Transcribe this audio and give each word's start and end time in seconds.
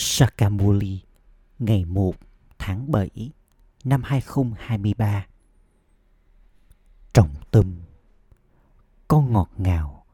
Sakamuli 0.00 1.00
ngày 1.58 1.84
1 1.84 2.14
tháng 2.58 2.92
7 2.92 3.30
năm 3.84 4.02
2023 4.04 5.26
Trọng 7.12 7.34
tâm 7.50 7.76
Con 9.08 9.32
ngọt 9.32 9.50
ngào 9.56 10.04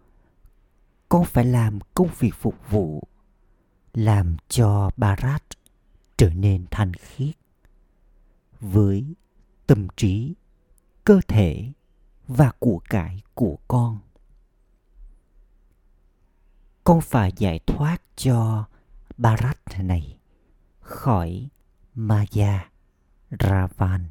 Con 1.08 1.24
phải 1.24 1.44
làm 1.44 1.78
công 1.94 2.08
việc 2.18 2.34
phục 2.34 2.54
vụ 2.70 3.02
Làm 3.94 4.36
cho 4.48 4.91
Barat 4.96 5.43
trở 6.16 6.30
nên 6.30 6.66
thanh 6.71 6.93
khiết 6.95 7.35
Với 8.61 9.14
tâm 9.66 9.89
trí, 9.96 10.35
cơ 11.05 11.21
thể 11.29 11.73
và 12.29 12.53
của 12.59 12.80
cải 12.89 13.23
của 13.35 13.57
con? 13.69 13.98
Con 16.85 17.01
phải 17.01 17.32
giải 17.37 17.61
thoát 17.66 18.03
cho 18.16 18.64
Bharat 19.18 19.58
này 19.78 20.18
khỏi 20.80 21.48
Maya 21.95 22.70
Ravan. 23.30 24.09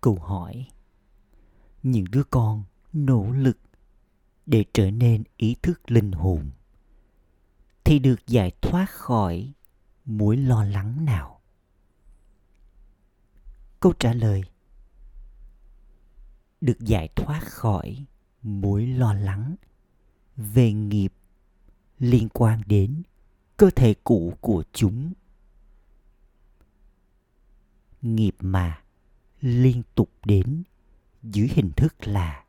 Câu 0.00 0.18
hỏi 0.18 0.66
Những 1.82 2.04
đứa 2.10 2.24
con 2.24 2.64
nỗ 2.92 3.30
lực 3.30 3.58
để 4.46 4.64
trở 4.72 4.90
nên 4.90 5.24
ý 5.36 5.56
thức 5.62 5.90
linh 5.90 6.12
hồn 6.12 6.50
thì 7.84 7.98
được 7.98 8.26
giải 8.26 8.52
thoát 8.62 8.90
khỏi 8.90 9.52
mối 10.04 10.36
lo 10.36 10.64
lắng 10.64 11.04
nào? 11.04 11.40
Câu 13.80 13.92
trả 13.98 14.12
lời 14.12 14.42
được 16.60 16.78
giải 16.80 17.08
thoát 17.16 17.40
khỏi 17.44 18.04
mối 18.42 18.86
lo 18.86 19.14
lắng 19.14 19.56
về 20.36 20.72
nghiệp 20.72 21.12
liên 22.02 22.28
quan 22.28 22.62
đến 22.66 23.02
cơ 23.56 23.70
thể 23.76 23.94
cũ 24.04 24.34
của 24.40 24.64
chúng. 24.72 25.12
Nghiệp 28.02 28.36
mà 28.40 28.82
liên 29.40 29.82
tục 29.94 30.10
đến 30.24 30.62
dưới 31.22 31.48
hình 31.54 31.70
thức 31.76 31.94
là 32.06 32.44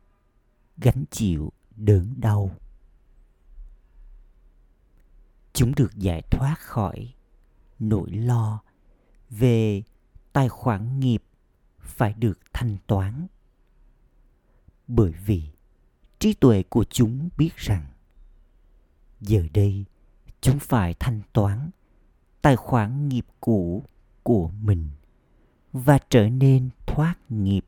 gánh 0.76 1.04
chịu 1.10 1.52
đớn 1.76 2.14
đau. 2.16 2.50
Chúng 5.52 5.74
được 5.74 5.94
giải 5.96 6.22
thoát 6.30 6.56
khỏi 6.58 7.14
nỗi 7.78 8.10
lo 8.10 8.62
về 9.30 9.82
tài 10.32 10.48
khoản 10.48 11.00
nghiệp 11.00 11.22
phải 11.78 12.14
được 12.14 12.38
thanh 12.52 12.76
toán. 12.86 13.26
Bởi 14.86 15.12
vì 15.26 15.42
trí 16.18 16.34
tuệ 16.34 16.62
của 16.62 16.84
chúng 16.84 17.28
biết 17.36 17.56
rằng 17.56 17.93
giờ 19.26 19.46
đây, 19.54 19.84
chúng 20.40 20.58
phải 20.58 20.94
thanh 20.94 21.20
toán 21.32 21.70
tài 22.42 22.56
khoản 22.56 23.08
nghiệp 23.08 23.26
cũ 23.40 23.84
của 24.22 24.50
mình 24.62 24.88
và 25.72 25.98
trở 26.10 26.28
nên 26.28 26.70
thoát 26.86 27.14
nghiệp. 27.28 27.64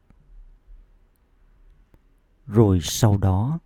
Rồi 2.46 2.80
sau 2.82 3.18
đó, 3.18 3.58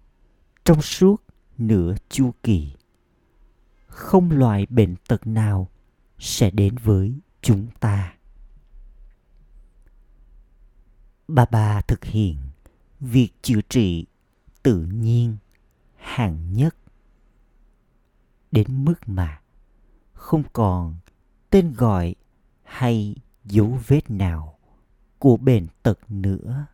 trong 0.65 0.83
suốt 0.83 1.25
nửa 1.59 1.95
chu 2.09 2.35
kỳ, 2.43 2.73
không 3.87 4.31
loại 4.31 4.67
bệnh 4.67 4.97
tật 5.09 5.27
nào 5.27 5.69
sẽ 6.19 6.51
đến 6.51 6.75
với 6.85 7.15
chúng 7.43 7.67
ta. 7.81 8.15
Bà 11.29 11.45
bà 11.51 11.81
thực 11.81 12.05
hiện 12.05 12.37
việc 13.01 13.31
chữa 13.43 13.61
trị 13.69 14.07
tự 14.63 14.85
nhiên 14.85 15.37
hàng 15.97 16.53
nhất 16.53 16.77
đến 18.53 18.85
mức 18.85 18.95
mà 19.07 19.41
không 20.13 20.43
còn 20.53 20.95
tên 21.51 21.73
gọi 21.73 22.15
hay 22.63 23.17
dấu 23.45 23.79
vết 23.87 24.11
nào 24.11 24.59
của 25.19 25.37
bệnh 25.37 25.67
tật 25.83 25.99
nữa. 26.09 26.67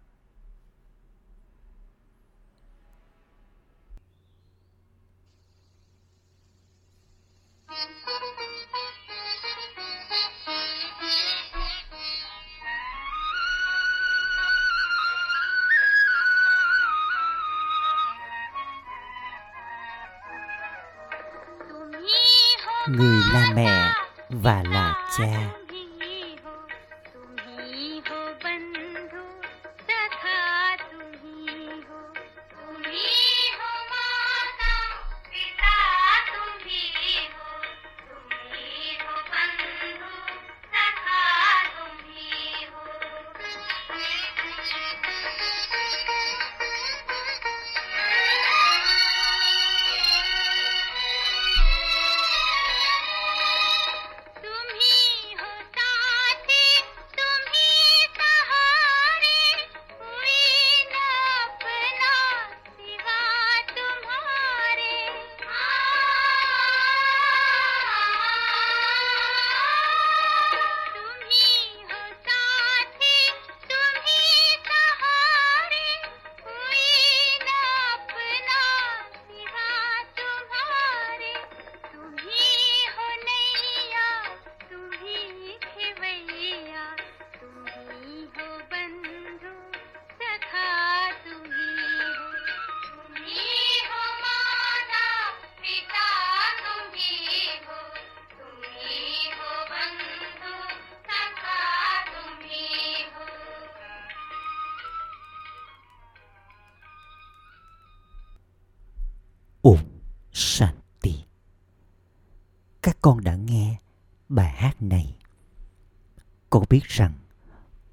Người 22.89 23.21
là 23.33 23.47
mẹ 23.55 23.93
và 24.31 24.63
là 24.73 24.95
cha. 25.19 25.66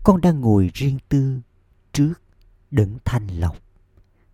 Con 0.04 0.22
đang 0.22 0.42
ngồi 0.42 0.72
riêng 0.74 0.98
tư 1.10 1.42
trước 1.94 2.14
đấng 2.72 2.98
thanh 3.06 3.28
lọc, 3.28 3.58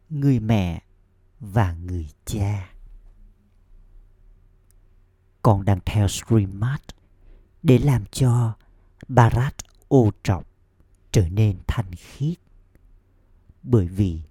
người 0.10 0.40
mẹ 0.40 0.84
và 1.40 1.74
người 1.74 2.10
cha. 2.26 2.70
Con 5.42 5.66
đang 5.66 5.80
theo 5.86 6.08
Srimad 6.08 6.80
để 7.64 7.78
làm 7.78 8.06
cho 8.12 8.54
Barat 9.08 9.56
ô 9.88 10.12
trọc 10.24 10.48
trở 11.12 11.30
nên 11.30 11.58
thanh 11.68 11.96
khiết. 11.96 12.38
Bởi 13.64 13.88
vì 13.88 14.22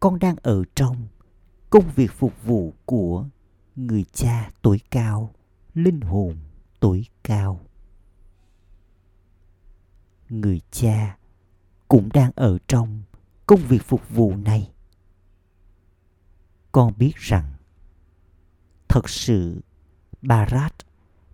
con 0.00 0.18
đang 0.18 0.36
ở 0.42 0.64
trong 0.74 1.08
công 1.70 1.90
việc 1.94 2.12
phục 2.12 2.32
vụ 2.44 2.74
của 2.86 3.28
người 3.76 4.04
cha 4.12 4.50
tối 4.62 4.80
cao 4.90 5.34
linh 5.74 6.00
hồn 6.00 6.36
tối 6.80 7.04
cao 7.22 7.60
người 10.40 10.60
cha 10.70 11.16
cũng 11.88 12.08
đang 12.12 12.30
ở 12.36 12.58
trong 12.68 13.02
công 13.46 13.60
việc 13.60 13.82
phục 13.82 14.10
vụ 14.10 14.36
này. 14.36 14.72
Con 16.72 16.92
biết 16.98 17.16
rằng 17.16 17.52
thật 18.88 19.08
sự 19.08 19.60
barat 20.22 20.74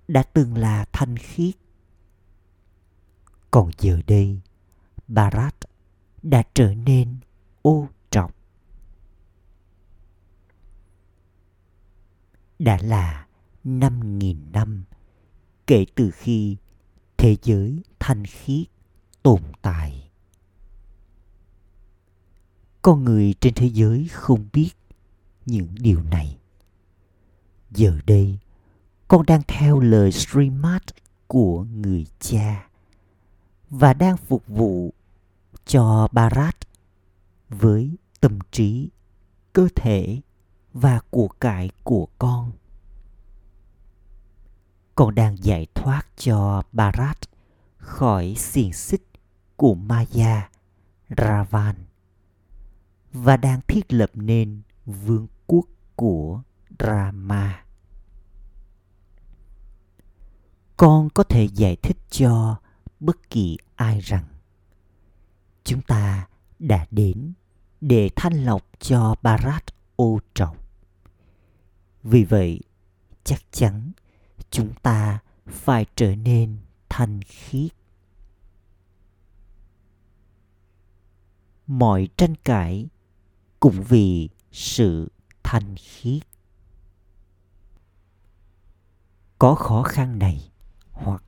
đã 0.08 0.22
từng 0.22 0.56
là 0.56 0.84
thanh 0.92 1.16
khiết. 1.16 1.54
Còn 3.50 3.70
giờ 3.78 4.00
đây 4.06 4.40
barat 5.08 5.54
đã 6.22 6.42
trở 6.54 6.74
nên 6.74 7.16
ô 7.62 7.88
đã 12.60 12.78
là 12.82 13.26
năm 13.64 14.18
nghìn 14.18 14.52
năm 14.52 14.84
kể 15.66 15.86
từ 15.94 16.10
khi 16.10 16.56
thế 17.16 17.36
giới 17.42 17.82
thanh 17.98 18.24
khiết 18.24 18.66
tồn 19.22 19.40
tại 19.62 20.10
con 22.82 23.04
người 23.04 23.34
trên 23.40 23.54
thế 23.54 23.66
giới 23.66 24.08
không 24.12 24.48
biết 24.52 24.70
những 25.46 25.68
điều 25.80 26.02
này 26.02 26.38
giờ 27.70 27.98
đây 28.06 28.38
con 29.08 29.26
đang 29.26 29.42
theo 29.48 29.80
lời 29.80 30.12
streamat 30.12 30.82
của 31.26 31.64
người 31.64 32.06
cha 32.20 32.68
và 33.70 33.92
đang 33.92 34.16
phục 34.16 34.46
vụ 34.46 34.94
cho 35.66 36.08
Barat 36.12 36.56
với 37.48 37.96
tâm 38.20 38.38
trí, 38.50 38.90
cơ 39.52 39.68
thể 39.74 40.20
và 40.72 41.00
của 41.10 41.28
cải 41.28 41.70
của 41.84 42.08
con. 42.18 42.52
Con 44.94 45.14
đang 45.14 45.44
giải 45.44 45.66
thoát 45.74 46.02
cho 46.16 46.62
Barat 46.72 47.18
khỏi 47.76 48.34
xiềng 48.38 48.72
xích 48.72 49.02
của 49.60 49.74
Maya, 49.74 50.50
Ravan 51.16 51.76
và 53.12 53.36
đang 53.36 53.60
thiết 53.68 53.92
lập 53.92 54.10
nên 54.14 54.62
vương 54.86 55.26
quốc 55.46 55.66
của 55.96 56.42
Rama. 56.78 57.64
Con 60.76 61.10
có 61.10 61.22
thể 61.22 61.48
giải 61.54 61.76
thích 61.76 61.96
cho 62.10 62.56
bất 63.00 63.30
kỳ 63.30 63.56
ai 63.76 64.00
rằng 64.00 64.24
chúng 65.64 65.82
ta 65.82 66.28
đã 66.58 66.86
đến 66.90 67.32
để 67.80 68.10
thanh 68.16 68.44
lọc 68.44 68.62
cho 68.78 69.14
Bharat 69.22 69.64
ô 69.96 70.20
trọng. 70.34 70.56
Vì 72.02 72.24
vậy, 72.24 72.60
chắc 73.24 73.42
chắn 73.50 73.92
chúng 74.50 74.72
ta 74.82 75.18
phải 75.46 75.86
trở 75.96 76.16
nên 76.16 76.56
thanh 76.88 77.20
khiết. 77.22 77.79
Mọi 81.70 82.08
tranh 82.16 82.34
cãi 82.44 82.88
cũng 83.60 83.82
vì 83.88 84.28
sự 84.52 85.12
thanh 85.42 85.76
khiết. 85.76 86.22
Có 89.38 89.54
khó 89.54 89.82
khăn 89.82 90.18
này 90.18 90.50
hoặc 90.90 91.22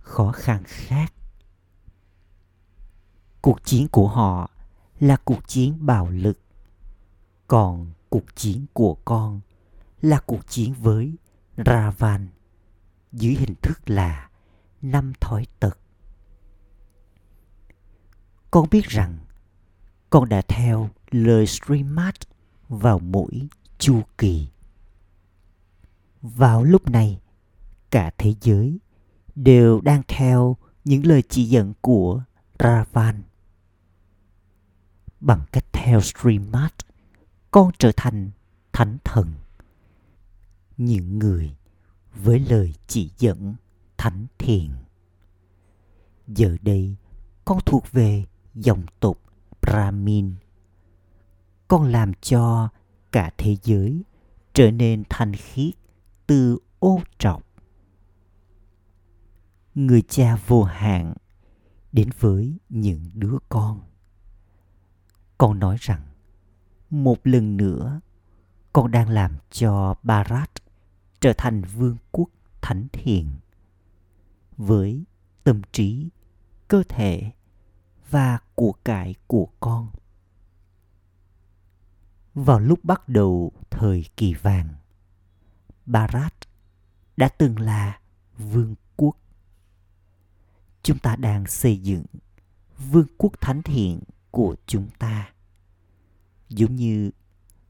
khó 0.00 0.32
khăn 0.32 0.62
khác, 0.66 1.12
cuộc 3.42 3.64
chiến 3.64 3.88
của 3.88 4.08
họ 4.08 4.50
là 5.00 5.16
cuộc 5.24 5.48
chiến 5.48 5.86
bạo 5.86 6.10
lực, 6.10 6.38
còn 7.46 7.92
cuộc 8.08 8.36
chiến 8.36 8.66
của 8.72 8.94
con 9.04 9.40
là 10.02 10.20
cuộc 10.26 10.48
chiến 10.48 10.74
với 10.74 11.14
ravan 11.66 12.28
dưới 13.12 13.34
hình 13.34 13.54
thức 13.62 13.90
là 13.90 14.30
năm 14.82 15.12
thói 15.20 15.46
tật 15.60 15.78
con 18.50 18.70
biết 18.70 18.84
rằng 18.84 19.18
con 20.10 20.28
đã 20.28 20.42
theo 20.48 20.90
lời 21.10 21.46
streamat 21.46 22.14
vào 22.68 22.98
mỗi 22.98 23.48
chu 23.78 24.02
kỳ. 24.18 24.48
Vào 26.22 26.64
lúc 26.64 26.90
này, 26.90 27.20
cả 27.90 28.10
thế 28.18 28.34
giới 28.40 28.78
đều 29.34 29.80
đang 29.80 30.02
theo 30.08 30.56
những 30.84 31.06
lời 31.06 31.22
chỉ 31.28 31.44
dẫn 31.44 31.72
của 31.80 32.22
ravan. 32.58 33.22
Bằng 35.20 35.40
cách 35.52 35.64
theo 35.72 36.00
streamat 36.00 36.74
con 37.50 37.70
trở 37.78 37.92
thành 37.96 38.30
thánh 38.72 38.98
thần. 39.04 39.32
Những 40.76 41.18
người 41.18 41.56
với 42.14 42.38
lời 42.40 42.74
chỉ 42.86 43.10
dẫn 43.18 43.54
thánh 43.96 44.26
thiền. 44.38 44.70
Giờ 46.26 46.56
đây, 46.62 46.96
con 47.44 47.58
thuộc 47.66 47.92
về 47.92 48.24
dòng 48.54 48.82
tộc 49.00 49.25
brahmin 49.66 50.34
con 51.68 51.92
làm 51.92 52.12
cho 52.14 52.68
cả 53.12 53.30
thế 53.38 53.56
giới 53.62 54.02
trở 54.54 54.70
nên 54.70 55.02
thanh 55.08 55.32
khiết 55.32 55.74
từ 56.26 56.58
ô 56.78 57.00
trọc. 57.18 57.42
Người 59.74 60.02
cha 60.02 60.36
vô 60.46 60.62
hạn 60.62 61.14
đến 61.92 62.08
với 62.20 62.58
những 62.68 63.10
đứa 63.14 63.36
con. 63.48 63.80
Con 65.38 65.58
nói 65.58 65.76
rằng 65.80 66.02
một 66.90 67.26
lần 67.26 67.56
nữa 67.56 68.00
con 68.72 68.90
đang 68.90 69.08
làm 69.08 69.36
cho 69.50 69.94
Barat 70.02 70.50
trở 71.20 71.32
thành 71.38 71.62
vương 71.62 71.96
quốc 72.10 72.28
thánh 72.62 72.86
thiện 72.92 73.28
với 74.56 75.04
tâm 75.44 75.62
trí, 75.72 76.08
cơ 76.68 76.82
thể 76.88 77.30
và 78.10 78.38
của 78.54 78.72
cải 78.72 79.14
của 79.26 79.48
con. 79.60 79.90
Vào 82.34 82.60
lúc 82.60 82.84
bắt 82.84 83.08
đầu 83.08 83.52
thời 83.70 84.04
kỳ 84.16 84.34
vàng, 84.34 84.68
Barat 85.86 86.34
đã 87.16 87.28
từng 87.28 87.58
là 87.58 88.00
vương 88.38 88.74
quốc. 88.96 89.16
Chúng 90.82 90.98
ta 90.98 91.16
đang 91.16 91.46
xây 91.46 91.78
dựng 91.78 92.04
vương 92.90 93.06
quốc 93.18 93.32
thánh 93.40 93.62
thiện 93.62 94.00
của 94.30 94.56
chúng 94.66 94.88
ta. 94.98 95.32
Giống 96.48 96.76
như 96.76 97.10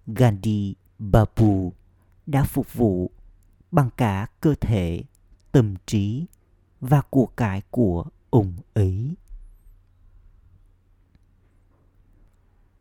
Gandhi 0.06 0.74
Babu 0.98 1.72
đã 2.26 2.44
phục 2.44 2.74
vụ 2.74 3.10
bằng 3.70 3.90
cả 3.96 4.26
cơ 4.40 4.54
thể, 4.60 5.02
tâm 5.52 5.74
trí 5.86 6.26
và 6.80 7.02
của 7.10 7.26
cải 7.26 7.62
của 7.70 8.04
ông 8.30 8.54
ấy. 8.74 9.14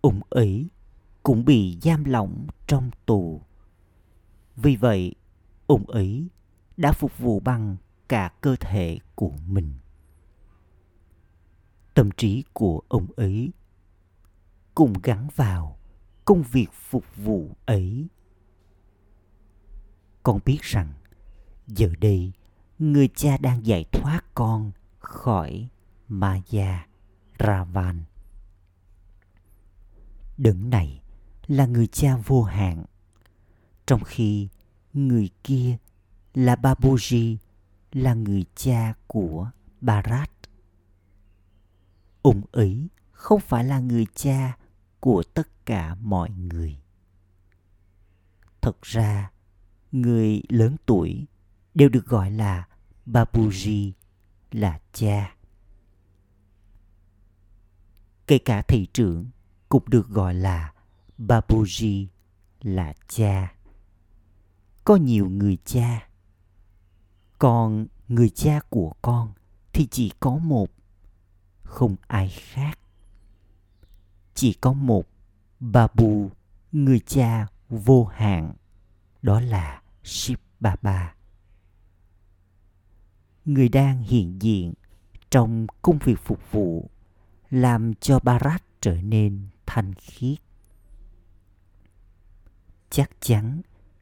Ủng 0.06 0.22
ấy 0.30 0.70
cũng 1.24 1.46
bị 1.46 1.80
giam 1.82 2.04
lỏng 2.04 2.48
trong 2.68 2.92
tù. 3.06 3.42
Vì 4.56 4.76
vậy, 4.76 5.16
ủng 5.68 5.86
ấy 5.86 6.28
đã 6.78 6.92
phục 6.92 7.18
vụ 7.18 7.40
bằng 7.40 7.78
cả 8.10 8.32
cơ 8.42 8.56
thể 8.60 9.00
của 9.16 9.32
mình. 9.48 9.74
Tâm 11.94 12.10
trí 12.18 12.44
của 12.54 12.82
ông 12.88 13.08
ấy 13.16 13.52
cùng 14.76 14.94
gắn 15.04 15.28
vào 15.36 15.78
công 16.26 16.44
việc 16.44 16.68
phục 16.74 17.16
vụ 17.16 17.56
ấy 17.66 18.08
con 20.24 20.40
biết 20.46 20.62
rằng 20.62 20.94
giờ 21.68 21.90
đây 22.00 22.32
người 22.80 23.08
cha 23.16 23.38
đang 23.38 23.66
giải 23.66 23.86
thoát 23.92 24.22
con 24.36 24.72
khỏi 25.00 25.70
Maya 26.08 26.88
Ravan. 27.40 28.04
Đấng 30.38 30.70
này 30.70 31.02
là 31.48 31.66
người 31.66 31.88
cha 31.88 32.18
vô 32.18 32.44
hạn, 32.44 32.86
trong 33.86 34.04
khi 34.04 34.48
người 34.94 35.30
kia 35.44 35.78
là 36.34 36.56
Babuji 36.56 37.38
là 37.92 38.14
người 38.14 38.46
cha 38.56 38.94
của 39.08 39.52
Barat. 39.82 40.32
Ông 42.22 42.42
ấy 42.52 42.88
không 43.12 43.40
phải 43.40 43.64
là 43.64 43.80
người 43.80 44.06
cha 44.16 44.58
của 45.00 45.24
tất 45.34 45.66
cả 45.66 45.96
mọi 45.96 46.30
người. 46.30 46.78
Thật 48.62 48.82
ra 48.82 49.32
người 49.92 50.42
lớn 50.50 50.76
tuổi 50.86 51.26
đều 51.74 51.90
được 51.90 52.06
gọi 52.06 52.32
là 52.32 52.68
babuji 53.06 53.92
là 54.52 54.80
cha. 54.94 55.36
Kể 58.28 58.38
cả 58.38 58.62
thị 58.62 58.88
trưởng 58.94 59.26
cũng 59.76 59.90
được 59.90 60.10
gọi 60.10 60.34
là 60.34 60.74
babuji 61.18 62.08
là 62.62 62.94
cha. 63.08 63.54
Có 64.84 64.96
nhiều 64.96 65.30
người 65.30 65.58
cha. 65.66 66.08
Còn 67.40 67.88
người 68.08 68.30
cha 68.30 68.60
của 68.70 68.94
con 69.02 69.34
thì 69.74 69.88
chỉ 69.92 70.12
có 70.20 70.38
một 70.38 70.70
không 71.64 71.96
ai 72.08 72.30
khác. 72.30 72.80
Chỉ 74.34 74.54
có 74.54 74.74
một 74.74 75.08
Babu, 75.60 76.30
người 76.72 77.00
cha 77.00 77.48
vô 77.70 78.06
hạn, 78.06 78.54
đó 79.22 79.40
là 79.40 79.82
Shiv 80.04 80.40
Baba. 80.60 81.16
Người 83.46 83.70
đang 83.70 84.04
hiện 84.04 84.42
diện 84.42 84.74
trong 85.30 85.68
công 85.82 85.98
việc 85.98 86.20
phục 86.20 86.52
vụ 86.52 86.90
làm 87.50 87.94
cho 87.94 88.20
Barat 88.20 88.64
trở 88.82 89.02
nên 89.02 89.48
thanh 89.66 89.94
khiết. 89.94 90.38
Chắc 92.90 93.12
chắn 93.20 93.62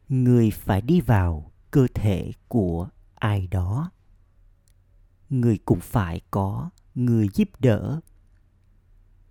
người 0.09 0.51
phải 0.51 0.81
đi 0.81 1.01
vào 1.01 1.51
cơ 1.71 1.87
thể 1.93 2.31
của 2.47 2.89
ai 3.15 3.47
đó. 3.47 3.91
Người 5.29 5.57
cũng 5.65 5.79
phải 5.79 6.21
có 6.31 6.69
người 6.95 7.29
giúp 7.33 7.49
đỡ 7.59 7.99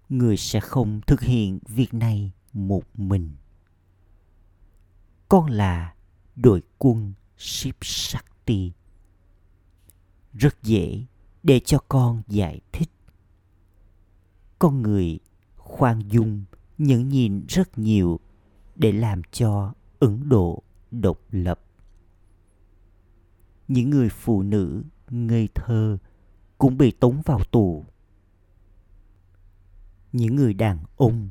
người 0.09 0.37
sẽ 0.37 0.61
không 0.61 1.01
thực 1.07 1.21
hiện 1.21 1.59
việc 1.69 1.95
này 1.95 2.33
một 2.53 2.83
mình 2.95 3.37
con 5.33 5.51
là 5.51 5.95
đội 6.37 6.63
quân 6.79 7.13
Ship 7.39 7.85
Shakti. 7.85 8.73
Rất 10.35 10.63
dễ 10.63 11.05
để 11.43 11.61
cho 11.61 11.79
con 11.89 12.23
giải 12.29 12.61
thích. 12.73 12.91
Con 14.59 14.83
người 14.83 15.19
khoan 15.65 16.03
dung 16.09 16.45
nhẫn 16.79 17.09
nhìn 17.09 17.45
rất 17.49 17.79
nhiều 17.79 18.21
để 18.77 18.93
làm 18.93 19.23
cho 19.33 19.75
Ấn 19.99 20.29
Độ 20.29 20.63
độc 20.91 21.19
lập. 21.31 21.61
Những 23.69 23.91
người 23.91 24.09
phụ 24.09 24.43
nữ 24.43 24.83
ngây 25.11 25.49
thơ 25.55 25.99
cũng 26.59 26.79
bị 26.79 26.91
tống 26.91 27.23
vào 27.25 27.41
tù. 27.51 27.85
Những 30.13 30.37
người 30.37 30.55
đàn 30.55 30.79
ông 30.97 31.31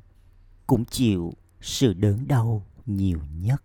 cũng 0.68 0.86
chịu 0.86 1.34
sự 1.62 1.94
đớn 1.94 2.28
đau 2.28 2.66
nhiều 2.86 3.20
nhất. 3.36 3.64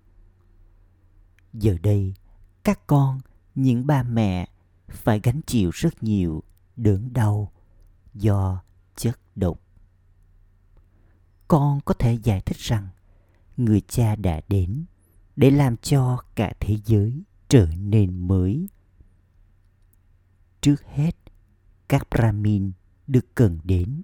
Giờ 1.52 1.76
đây, 1.82 2.14
các 2.64 2.87
con, 2.87 3.20
những 3.54 3.87
ba 3.87 4.02
mẹ 4.02 4.49
phải 4.88 5.20
gánh 5.23 5.40
chịu 5.46 5.70
rất 5.75 6.02
nhiều 6.02 6.42
đớn 6.76 7.12
đau 7.12 7.52
do 8.14 8.62
chất 8.96 9.20
độc. 9.37 9.65
Con 11.48 11.80
có 11.84 11.94
thể 11.94 12.14
giải 12.22 12.40
thích 12.40 12.56
rằng 12.56 12.88
người 13.56 13.80
cha 13.80 14.16
đã 14.16 14.40
đến 14.48 14.84
để 15.36 15.50
làm 15.50 15.76
cho 15.76 16.18
cả 16.34 16.52
thế 16.60 16.76
giới 16.84 17.22
trở 17.48 17.66
nên 17.78 18.28
mới. 18.28 18.68
Trước 20.60 20.82
hết, 20.84 21.16
các 21.88 22.06
Brahmin 22.10 22.72
được 23.06 23.34
cần 23.34 23.58
đến. 23.64 24.02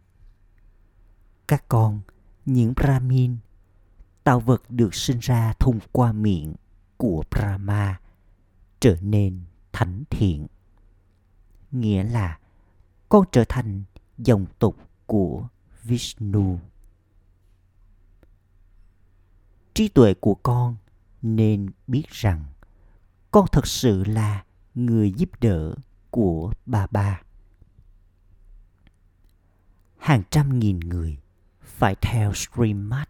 Các 1.48 1.68
con, 1.68 2.00
những 2.46 2.72
Brahmin, 2.76 3.36
tạo 4.24 4.40
vật 4.40 4.62
được 4.68 4.94
sinh 4.94 5.18
ra 5.18 5.52
thông 5.58 5.78
qua 5.92 6.12
miệng 6.12 6.54
của 6.96 7.24
Brahma 7.30 8.00
trở 8.80 8.96
nên 9.00 9.40
thánh 9.72 10.04
thiện. 10.10 10.46
Nghĩa 11.70 12.04
là 12.04 12.38
con 13.08 13.24
trở 13.32 13.44
thành 13.48 13.82
dòng 14.18 14.46
tộc 14.58 14.74
của 15.06 15.48
Vishnu. 15.82 16.58
Trí 19.74 19.88
tuệ 19.88 20.14
của 20.14 20.34
con 20.34 20.76
nên 21.22 21.70
biết 21.86 22.08
rằng 22.08 22.44
con 23.30 23.46
thật 23.52 23.66
sự 23.66 24.04
là 24.04 24.44
người 24.74 25.12
giúp 25.12 25.30
đỡ 25.40 25.74
của 26.10 26.52
bà 26.66 26.86
ba 26.90 27.20
Hàng 29.98 30.22
trăm 30.30 30.58
nghìn 30.58 30.80
người 30.80 31.18
phải 31.62 31.96
theo 32.00 32.32
Srimad. 32.34 33.08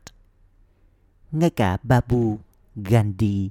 Ngay 1.30 1.50
cả 1.50 1.78
Babu 1.82 2.38
Gandhi 2.76 3.50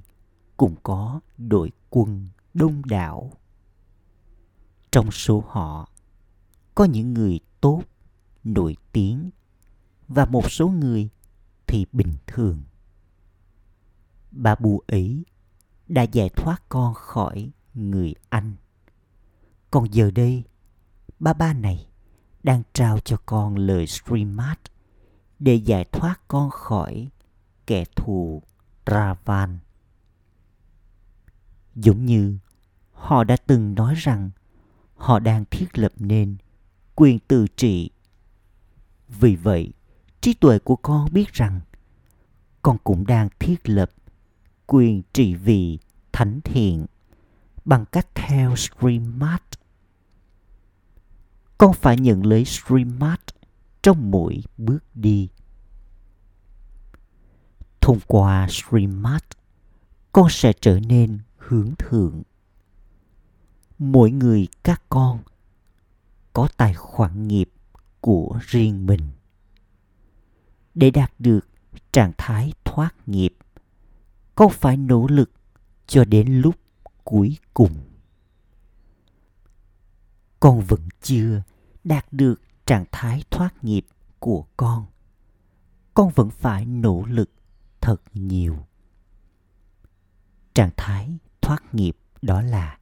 cũng 0.56 0.74
có 0.82 1.20
đội 1.38 1.70
quân 1.90 2.28
đông 2.54 2.82
đảo. 2.84 3.32
Trong 4.90 5.10
số 5.10 5.44
họ 5.48 5.88
có 6.74 6.84
những 6.84 7.14
người 7.14 7.40
tốt, 7.60 7.82
nổi 8.44 8.76
tiếng 8.92 9.30
và 10.08 10.24
một 10.24 10.50
số 10.50 10.68
người 10.68 11.08
thì 11.66 11.86
bình 11.92 12.12
thường. 12.26 12.62
Babu 14.32 14.82
ấy 14.86 15.24
đã 15.88 16.02
giải 16.02 16.28
thoát 16.28 16.62
con 16.68 16.94
khỏi 16.94 17.50
người 17.74 18.14
anh. 18.28 18.52
Còn 19.70 19.94
giờ 19.94 20.10
đây, 20.10 20.44
ba 21.18 21.32
ba 21.32 21.52
này 21.52 21.86
đang 22.42 22.62
trao 22.72 22.98
cho 22.98 23.16
con 23.26 23.56
lời 23.56 23.86
streamat 23.86 24.60
để 25.38 25.54
giải 25.54 25.84
thoát 25.84 26.20
con 26.28 26.50
khỏi 26.50 27.08
kẻ 27.66 27.84
thù 27.96 28.42
Ravan. 28.86 29.58
Giống 31.74 32.04
như 32.04 32.38
họ 32.92 33.24
đã 33.24 33.36
từng 33.46 33.74
nói 33.74 33.94
rằng 33.96 34.30
họ 34.94 35.18
đang 35.18 35.44
thiết 35.50 35.78
lập 35.78 35.92
nên 35.96 36.36
quyền 36.94 37.18
tự 37.18 37.46
trị. 37.56 37.90
Vì 39.08 39.36
vậy, 39.36 39.72
trí 40.20 40.34
tuệ 40.34 40.58
của 40.58 40.76
con 40.76 41.08
biết 41.12 41.32
rằng 41.32 41.60
con 42.62 42.78
cũng 42.84 43.06
đang 43.06 43.28
thiết 43.38 43.68
lập 43.68 43.90
quyền 44.72 45.02
trị 45.12 45.34
vì 45.34 45.78
thánh 46.12 46.40
thiện 46.44 46.86
bằng 47.64 47.84
cách 47.92 48.06
theo 48.14 48.54
Srimad. 48.56 49.40
Con 51.58 51.72
phải 51.72 51.98
nhận 51.98 52.26
lấy 52.26 52.44
Srimad 52.44 53.18
trong 53.82 54.10
mỗi 54.10 54.42
bước 54.58 54.84
đi. 54.94 55.28
Thông 57.80 57.98
qua 58.06 58.48
Srimad, 58.50 59.22
con 60.12 60.26
sẽ 60.30 60.52
trở 60.60 60.80
nên 60.80 61.18
hướng 61.36 61.70
thượng. 61.78 62.22
Mỗi 63.78 64.10
người 64.10 64.48
các 64.62 64.82
con 64.88 65.22
có 66.32 66.48
tài 66.56 66.74
khoản 66.74 67.28
nghiệp 67.28 67.50
của 68.00 68.38
riêng 68.42 68.86
mình. 68.86 69.10
Để 70.74 70.90
đạt 70.90 71.12
được 71.18 71.48
trạng 71.92 72.12
thái 72.18 72.52
thoát 72.64 72.94
nghiệp, 73.06 73.34
con 74.42 74.50
phải 74.50 74.76
nỗ 74.76 75.06
lực 75.06 75.30
cho 75.86 76.04
đến 76.04 76.40
lúc 76.40 76.54
cuối 77.04 77.38
cùng. 77.54 77.72
Con 80.40 80.60
vẫn 80.60 80.88
chưa 81.02 81.42
đạt 81.84 82.12
được 82.12 82.40
trạng 82.66 82.84
thái 82.92 83.24
thoát 83.30 83.64
nghiệp 83.64 83.86
của 84.18 84.46
con. 84.56 84.86
Con 85.94 86.10
vẫn 86.14 86.30
phải 86.30 86.66
nỗ 86.66 87.04
lực 87.08 87.30
thật 87.80 87.96
nhiều. 88.14 88.66
Trạng 90.54 90.70
thái 90.76 91.18
thoát 91.40 91.74
nghiệp 91.74 91.96
đó 92.22 92.42
là 92.42 92.78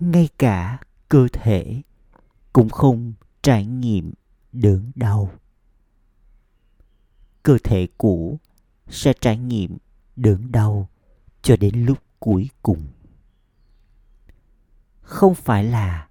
ngay 0.00 0.28
cả 0.38 0.80
cơ 1.08 1.28
thể 1.32 1.82
cũng 2.52 2.68
không 2.68 3.12
trải 3.42 3.66
nghiệm 3.66 4.12
đớn 4.52 4.92
đau. 4.94 5.32
Cơ 7.42 7.58
thể 7.64 7.88
cũ 7.98 8.40
sẽ 8.88 9.12
trải 9.20 9.38
nghiệm 9.38 9.78
đớn 10.16 10.52
đau 10.52 10.88
cho 11.42 11.56
đến 11.56 11.84
lúc 11.84 11.98
cuối 12.18 12.50
cùng. 12.62 12.86
Không 15.00 15.34
phải 15.34 15.64
là 15.64 16.08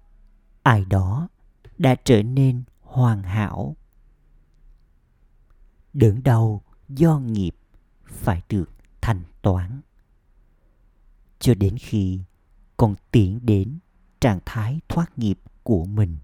ai 0.62 0.84
đó 0.84 1.28
đã 1.78 1.94
trở 2.04 2.22
nên 2.22 2.62
hoàn 2.80 3.22
hảo. 3.22 3.76
Đớn 5.92 6.22
đau 6.22 6.62
do 6.88 7.18
nghiệp 7.18 7.56
phải 8.06 8.42
được 8.48 8.70
thanh 9.00 9.22
toán. 9.42 9.80
Cho 11.38 11.54
đến 11.54 11.76
khi 11.78 12.20
con 12.76 12.94
tiến 13.10 13.40
đến 13.42 13.78
trạng 14.20 14.40
thái 14.44 14.80
thoát 14.88 15.18
nghiệp 15.18 15.38
của 15.62 15.84
mình. 15.84 16.16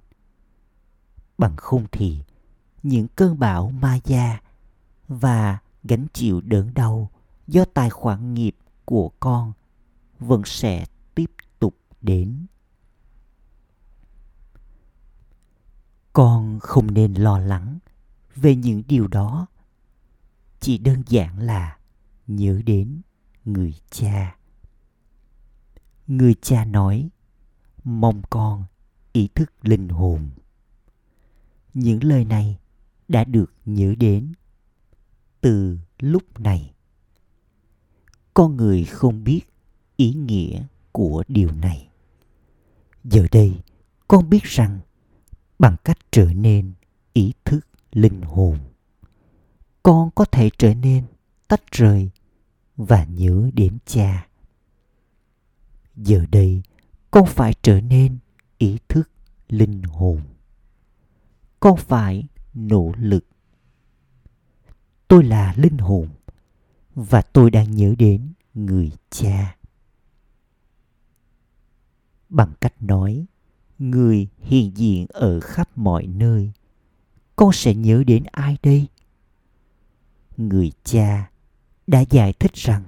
Bằng 1.38 1.56
không 1.56 1.86
thì 1.92 2.18
những 2.82 3.08
cơn 3.08 3.38
bão 3.38 3.70
ma 3.70 3.98
gia 4.04 4.40
và 5.08 5.58
gánh 5.84 6.06
chịu 6.12 6.40
đớn 6.40 6.74
đau 6.74 7.10
do 7.48 7.64
tài 7.64 7.90
khoản 7.90 8.34
nghiệp 8.34 8.56
của 8.84 9.10
con 9.20 9.52
vẫn 10.18 10.42
sẽ 10.44 10.86
tiếp 11.14 11.30
tục 11.58 11.76
đến. 12.00 12.46
Con 16.12 16.58
không 16.60 16.94
nên 16.94 17.14
lo 17.14 17.38
lắng 17.38 17.78
về 18.34 18.56
những 18.56 18.82
điều 18.88 19.08
đó. 19.08 19.46
Chỉ 20.60 20.78
đơn 20.78 21.02
giản 21.06 21.38
là 21.38 21.78
nhớ 22.26 22.62
đến 22.66 23.00
người 23.44 23.74
cha. 23.90 24.36
Người 26.06 26.34
cha 26.42 26.64
nói, 26.64 27.08
mong 27.84 28.22
con 28.30 28.64
ý 29.12 29.28
thức 29.34 29.52
linh 29.62 29.88
hồn. 29.88 30.30
Những 31.74 32.04
lời 32.04 32.24
này 32.24 32.58
đã 33.08 33.24
được 33.24 33.52
nhớ 33.64 33.94
đến 33.98 34.32
từ 35.40 35.78
lúc 35.98 36.40
này 36.40 36.74
con 38.38 38.56
người 38.56 38.84
không 38.84 39.24
biết 39.24 39.40
ý 39.96 40.12
nghĩa 40.12 40.64
của 40.92 41.22
điều 41.28 41.50
này. 41.50 41.88
Giờ 43.04 43.26
đây, 43.32 43.54
con 44.08 44.30
biết 44.30 44.42
rằng 44.42 44.80
bằng 45.58 45.76
cách 45.84 45.98
trở 46.10 46.32
nên 46.32 46.72
ý 47.12 47.32
thức 47.44 47.60
linh 47.92 48.22
hồn, 48.22 48.58
con 49.82 50.10
có 50.14 50.24
thể 50.24 50.50
trở 50.58 50.74
nên 50.74 51.04
tách 51.48 51.62
rời 51.72 52.10
và 52.76 53.04
nhớ 53.04 53.50
đến 53.54 53.78
cha. 53.86 54.26
Giờ 55.96 56.24
đây, 56.30 56.62
con 57.10 57.26
phải 57.26 57.54
trở 57.62 57.80
nên 57.80 58.18
ý 58.58 58.78
thức 58.88 59.10
linh 59.48 59.82
hồn. 59.82 60.20
Con 61.60 61.76
phải 61.76 62.28
nỗ 62.54 62.92
lực. 62.98 63.26
Tôi 65.08 65.24
là 65.24 65.54
linh 65.56 65.78
hồn 65.78 66.08
và 67.00 67.22
tôi 67.22 67.50
đang 67.50 67.70
nhớ 67.70 67.94
đến 67.98 68.32
người 68.54 68.92
cha. 69.10 69.56
Bằng 72.28 72.52
cách 72.60 72.82
nói, 72.82 73.26
người 73.78 74.28
hiện 74.38 74.76
diện 74.76 75.06
ở 75.08 75.40
khắp 75.40 75.78
mọi 75.78 76.06
nơi, 76.06 76.52
con 77.36 77.52
sẽ 77.52 77.74
nhớ 77.74 78.04
đến 78.06 78.24
ai 78.32 78.56
đây? 78.62 78.86
Người 80.36 80.72
cha 80.84 81.30
đã 81.86 82.00
giải 82.00 82.32
thích 82.32 82.54
rằng, 82.54 82.84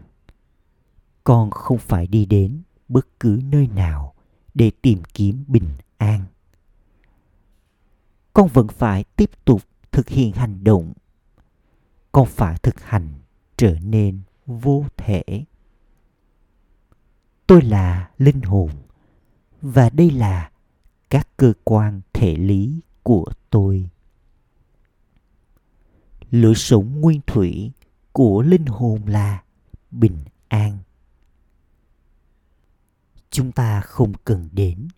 con 1.25 1.51
không 1.51 1.79
phải 1.79 2.07
đi 2.07 2.27
đến 2.27 2.63
bất 2.89 3.21
cứ 3.21 3.41
nơi 3.45 3.67
nào 3.67 4.15
để 4.55 4.71
tìm 4.83 5.03
kiếm 5.15 5.45
bình 5.49 5.69
an. 5.97 6.25
Con 8.33 8.49
vẫn 8.49 8.69
phải 8.69 9.05
tiếp 9.05 9.31
tục 9.45 9.63
thực 9.93 10.09
hiện 10.09 10.33
hành 10.33 10.65
động. 10.65 10.93
Con 12.13 12.27
phải 12.27 12.59
thực 12.59 12.81
hành 12.81 13.20
trở 13.61 13.77
nên 13.83 14.21
vô 14.47 14.85
thể. 14.97 15.23
Tôi 17.47 17.63
là 17.63 18.11
linh 18.19 18.41
hồn, 18.41 18.71
và 19.63 19.91
đây 19.91 20.11
là 20.11 20.51
các 21.11 21.29
cơ 21.37 21.53
quan 21.65 22.01
thể 22.13 22.37
lý 22.37 22.81
của 23.03 23.27
tôi. 23.51 23.89
Lửa 26.31 26.55
sống 26.55 27.01
nguyên 27.01 27.21
thủy 27.27 27.73
của 28.13 28.43
linh 28.43 28.67
hồn 28.67 29.07
là 29.07 29.43
bình 29.91 30.19
an. 30.49 30.79
Chúng 33.31 33.53
ta 33.53 33.81
không 33.81 34.13
cần 34.25 34.49
đến 34.53 34.89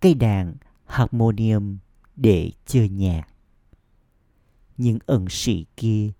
cây 0.00 0.14
đàn 0.14 0.54
harmonium 0.86 1.78
để 2.16 2.52
chơi 2.66 2.88
nhạc. 2.88 3.28
Những 4.76 4.98
ẩn 5.06 5.26
sĩ 5.30 5.66
kia 5.76 6.10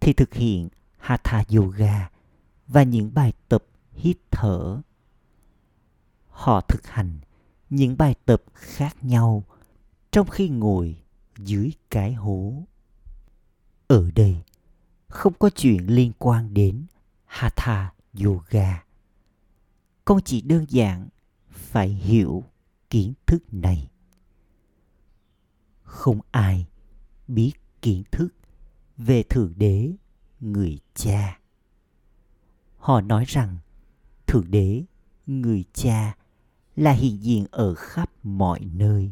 thì 0.00 0.12
thực 0.12 0.34
hiện 0.34 0.68
hatha 1.04 1.44
yoga 1.56 2.10
và 2.66 2.82
những 2.82 3.14
bài 3.14 3.32
tập 3.48 3.64
hít 3.92 4.16
thở. 4.30 4.80
Họ 6.28 6.60
thực 6.60 6.86
hành 6.86 7.20
những 7.70 7.96
bài 7.96 8.14
tập 8.24 8.42
khác 8.54 9.04
nhau 9.04 9.44
trong 10.12 10.28
khi 10.28 10.48
ngồi 10.48 10.96
dưới 11.38 11.72
cái 11.90 12.12
hố. 12.12 12.62
Ở 13.86 14.10
đây 14.14 14.42
không 15.08 15.32
có 15.38 15.50
chuyện 15.50 15.86
liên 15.86 16.12
quan 16.18 16.54
đến 16.54 16.86
hatha 17.24 17.92
yoga. 18.24 18.84
Con 20.04 20.20
chỉ 20.24 20.40
đơn 20.40 20.66
giản 20.68 21.08
phải 21.50 21.88
hiểu 21.88 22.44
kiến 22.90 23.12
thức 23.26 23.54
này. 23.54 23.90
Không 25.82 26.20
ai 26.30 26.66
biết 27.28 27.52
kiến 27.82 28.02
thức 28.10 28.28
về 28.96 29.22
thượng 29.22 29.52
đế 29.56 29.92
người 30.44 30.78
cha. 30.94 31.38
Họ 32.76 33.00
nói 33.00 33.24
rằng, 33.28 33.58
thượng 34.26 34.50
đế, 34.50 34.84
người 35.26 35.64
cha, 35.72 36.16
là 36.76 36.92
hiện 36.92 37.22
diện 37.22 37.46
ở 37.50 37.74
khắp 37.74 38.10
mọi 38.22 38.60
nơi. 38.60 39.10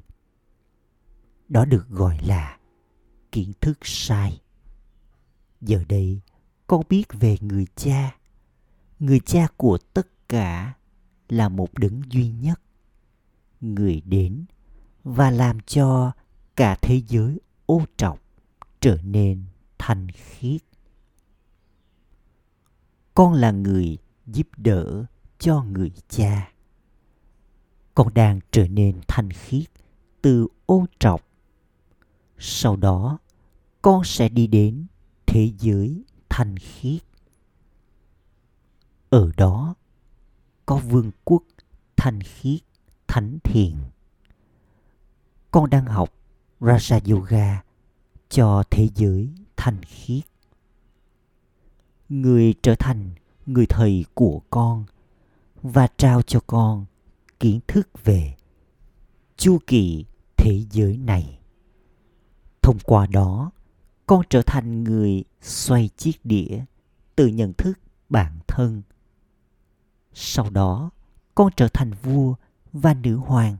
Đó 1.48 1.64
được 1.64 1.88
gọi 1.88 2.18
là 2.22 2.58
kiến 3.32 3.52
thức 3.60 3.78
sai. 3.82 4.40
Giờ 5.60 5.84
đây, 5.88 6.20
con 6.66 6.82
biết 6.88 7.04
về 7.12 7.36
người 7.40 7.66
cha. 7.76 8.16
Người 8.98 9.20
cha 9.20 9.46
của 9.56 9.78
tất 9.78 10.28
cả 10.28 10.74
là 11.28 11.48
một 11.48 11.68
đấng 11.78 12.02
duy 12.10 12.28
nhất. 12.28 12.60
Người 13.60 14.00
đến 14.00 14.44
và 15.04 15.30
làm 15.30 15.60
cho 15.60 16.12
cả 16.56 16.76
thế 16.82 17.02
giới 17.08 17.40
ô 17.66 17.82
trọc 17.96 18.22
trở 18.80 18.98
nên 19.02 19.44
thanh 19.78 20.08
khiết 20.10 20.62
con 23.14 23.32
là 23.32 23.50
người 23.50 23.98
giúp 24.26 24.46
đỡ 24.56 25.04
cho 25.38 25.62
người 25.62 25.92
cha. 26.08 26.52
Con 27.94 28.14
đang 28.14 28.40
trở 28.50 28.68
nên 28.68 29.00
thanh 29.08 29.30
khiết 29.30 29.64
từ 30.22 30.48
ô 30.66 30.86
trọc. 30.98 31.20
Sau 32.38 32.76
đó, 32.76 33.18
con 33.82 34.04
sẽ 34.04 34.28
đi 34.28 34.46
đến 34.46 34.86
thế 35.26 35.52
giới 35.58 36.04
thanh 36.28 36.56
khiết. 36.56 37.02
Ở 39.10 39.30
đó, 39.36 39.74
có 40.66 40.76
vương 40.76 41.10
quốc 41.24 41.42
thanh 41.96 42.20
khiết, 42.20 42.60
thánh 43.06 43.38
thiền 43.44 43.74
con 45.52 45.70
đang 45.70 45.84
học 45.84 46.12
raja 46.60 47.14
yoga 47.14 47.62
cho 48.28 48.62
thế 48.70 48.88
giới 48.94 49.28
thanh 49.56 49.82
khiết 49.82 50.24
người 52.20 52.54
trở 52.62 52.74
thành 52.74 53.10
người 53.46 53.66
thầy 53.66 54.04
của 54.14 54.40
con 54.50 54.84
và 55.62 55.86
trao 55.96 56.22
cho 56.22 56.40
con 56.46 56.84
kiến 57.40 57.60
thức 57.66 57.88
về 58.04 58.36
chu 59.36 59.58
kỳ 59.66 60.04
thế 60.36 60.64
giới 60.70 60.96
này. 60.96 61.38
Thông 62.62 62.78
qua 62.84 63.06
đó, 63.06 63.50
con 64.06 64.22
trở 64.30 64.42
thành 64.42 64.84
người 64.84 65.24
xoay 65.40 65.90
chiếc 65.96 66.24
đĩa 66.24 66.64
từ 67.16 67.26
nhận 67.26 67.52
thức 67.52 67.78
bản 68.08 68.38
thân. 68.46 68.82
Sau 70.14 70.50
đó, 70.50 70.90
con 71.34 71.52
trở 71.56 71.68
thành 71.68 71.90
vua 72.02 72.34
và 72.72 72.94
nữ 72.94 73.16
hoàng, 73.16 73.56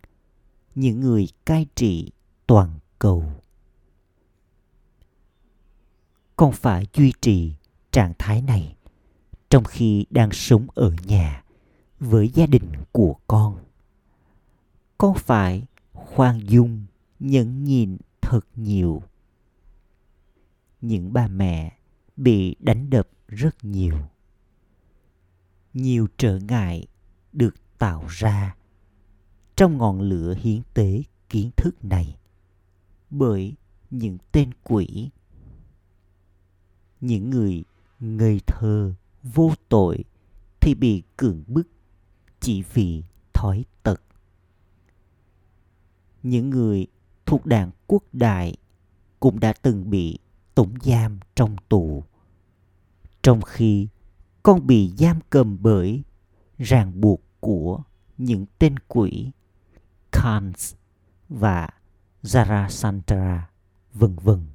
những 0.74 1.00
người 1.00 1.28
cai 1.46 1.66
trị 1.74 2.12
toàn 2.46 2.78
cầu. 2.98 3.24
Con 6.36 6.52
phải 6.52 6.86
duy 6.94 7.12
trì 7.20 7.54
trạng 7.92 8.12
thái 8.18 8.42
này, 8.42 8.76
trong 9.50 9.64
khi 9.64 10.06
đang 10.10 10.32
sống 10.32 10.66
ở 10.74 10.94
nhà 11.06 11.44
với 11.98 12.28
gia 12.28 12.46
đình 12.46 12.72
của 12.92 13.16
con. 13.26 13.58
Con 14.98 15.14
phải 15.14 15.64
khoan 15.92 16.40
dung 16.48 16.84
nhẫn 17.18 17.64
nhịn 17.64 17.96
thật 18.20 18.40
nhiều? 18.56 19.02
Những 20.80 21.12
bà 21.12 21.26
mẹ 21.26 21.78
bị 22.16 22.56
đánh 22.58 22.90
đập 22.90 23.08
rất 23.28 23.64
nhiều. 23.64 23.98
Nhiều 25.74 26.06
trở 26.16 26.38
ngại 26.38 26.86
được 27.32 27.54
tạo 27.78 28.04
ra 28.08 28.56
trong 29.56 29.78
ngọn 29.78 30.00
lửa 30.00 30.34
hiến 30.40 30.62
tế 30.74 31.02
kiến 31.28 31.50
thức 31.56 31.84
này 31.84 32.16
bởi 33.10 33.54
những 33.90 34.18
tên 34.32 34.50
quỷ. 34.62 35.10
Những 37.00 37.30
người 37.30 37.64
ngây 38.02 38.40
thơ, 38.46 38.94
vô 39.22 39.52
tội 39.68 40.04
thì 40.60 40.74
bị 40.74 41.02
cưỡng 41.16 41.44
bức 41.46 41.68
chỉ 42.40 42.62
vì 42.72 43.02
thói 43.32 43.64
tật. 43.82 44.02
Những 46.22 46.50
người 46.50 46.86
thuộc 47.26 47.46
đảng 47.46 47.70
quốc 47.86 48.04
đại 48.12 48.56
cũng 49.20 49.40
đã 49.40 49.52
từng 49.62 49.90
bị 49.90 50.18
tống 50.54 50.74
giam 50.82 51.18
trong 51.34 51.56
tù. 51.68 52.04
Trong 53.22 53.42
khi 53.42 53.88
con 54.42 54.66
bị 54.66 54.92
giam 54.98 55.18
cầm 55.30 55.62
bởi 55.62 56.02
ràng 56.58 57.00
buộc 57.00 57.20
của 57.40 57.82
những 58.18 58.46
tên 58.58 58.78
quỷ 58.78 59.30
Khans 60.12 60.74
và 61.28 61.68
Zarasandra 62.22 63.40
vân 63.92 64.16
vân. 64.16 64.46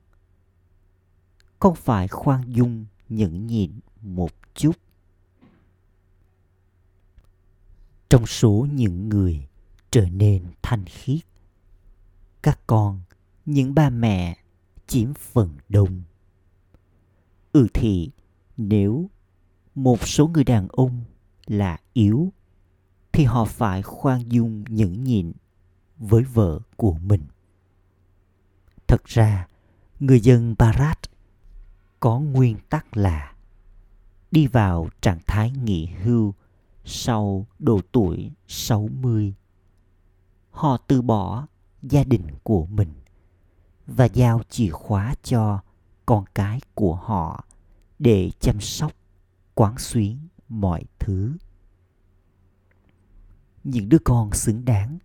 Con 1.59 1.75
phải 1.75 2.07
khoan 2.07 2.43
dung 2.47 2.85
nhẫn 3.09 3.47
nhịn 3.47 3.79
một 4.01 4.31
chút. 4.53 4.75
Trong 8.09 8.25
số 8.25 8.67
những 8.73 9.09
người 9.09 9.47
trở 9.91 10.09
nên 10.09 10.45
thanh 10.61 10.85
khiết, 10.85 11.19
các 12.41 12.59
con, 12.67 13.01
những 13.45 13.73
ba 13.73 13.89
mẹ 13.89 14.37
chiếm 14.87 15.13
phần 15.13 15.57
đông. 15.69 16.03
Ừ 17.53 17.67
thì, 17.73 18.11
nếu 18.57 19.09
một 19.75 20.07
số 20.07 20.27
người 20.27 20.43
đàn 20.43 20.67
ông 20.67 21.03
là 21.45 21.77
yếu, 21.93 22.33
thì 23.11 23.23
họ 23.23 23.45
phải 23.45 23.81
khoan 23.81 24.31
dung 24.31 24.63
nhẫn 24.67 25.03
nhịn 25.03 25.33
với 25.97 26.23
vợ 26.23 26.59
của 26.75 26.93
mình. 26.93 27.21
Thật 28.87 29.05
ra, 29.05 29.47
người 29.99 30.19
dân 30.19 30.55
barat 30.57 30.99
có 32.07 32.19
nguyên 32.19 32.57
tắc 32.69 32.97
là 32.97 33.35
đi 34.31 34.47
vào 34.47 34.89
trạng 35.01 35.19
thái 35.27 35.51
nghỉ 35.51 35.85
hưu 35.85 36.33
sau 36.85 37.45
độ 37.59 37.81
tuổi 37.91 38.31
60. 38.47 39.33
Họ 40.51 40.77
từ 40.77 41.01
bỏ 41.01 41.47
gia 41.83 42.03
đình 42.03 42.27
của 42.43 42.65
mình 42.65 42.93
và 43.87 44.05
giao 44.05 44.41
chìa 44.49 44.69
khóa 44.69 45.15
cho 45.23 45.59
con 46.05 46.25
cái 46.35 46.61
của 46.75 46.95
họ 46.95 47.45
để 47.99 48.31
chăm 48.39 48.61
sóc, 48.61 48.91
quán 49.55 49.77
xuyến 49.77 50.27
mọi 50.49 50.83
thứ 50.99 51.37
những 53.63 53.89
đứa 53.89 53.99
con 54.03 54.31
xứng 54.33 54.65
đáng 54.65 54.97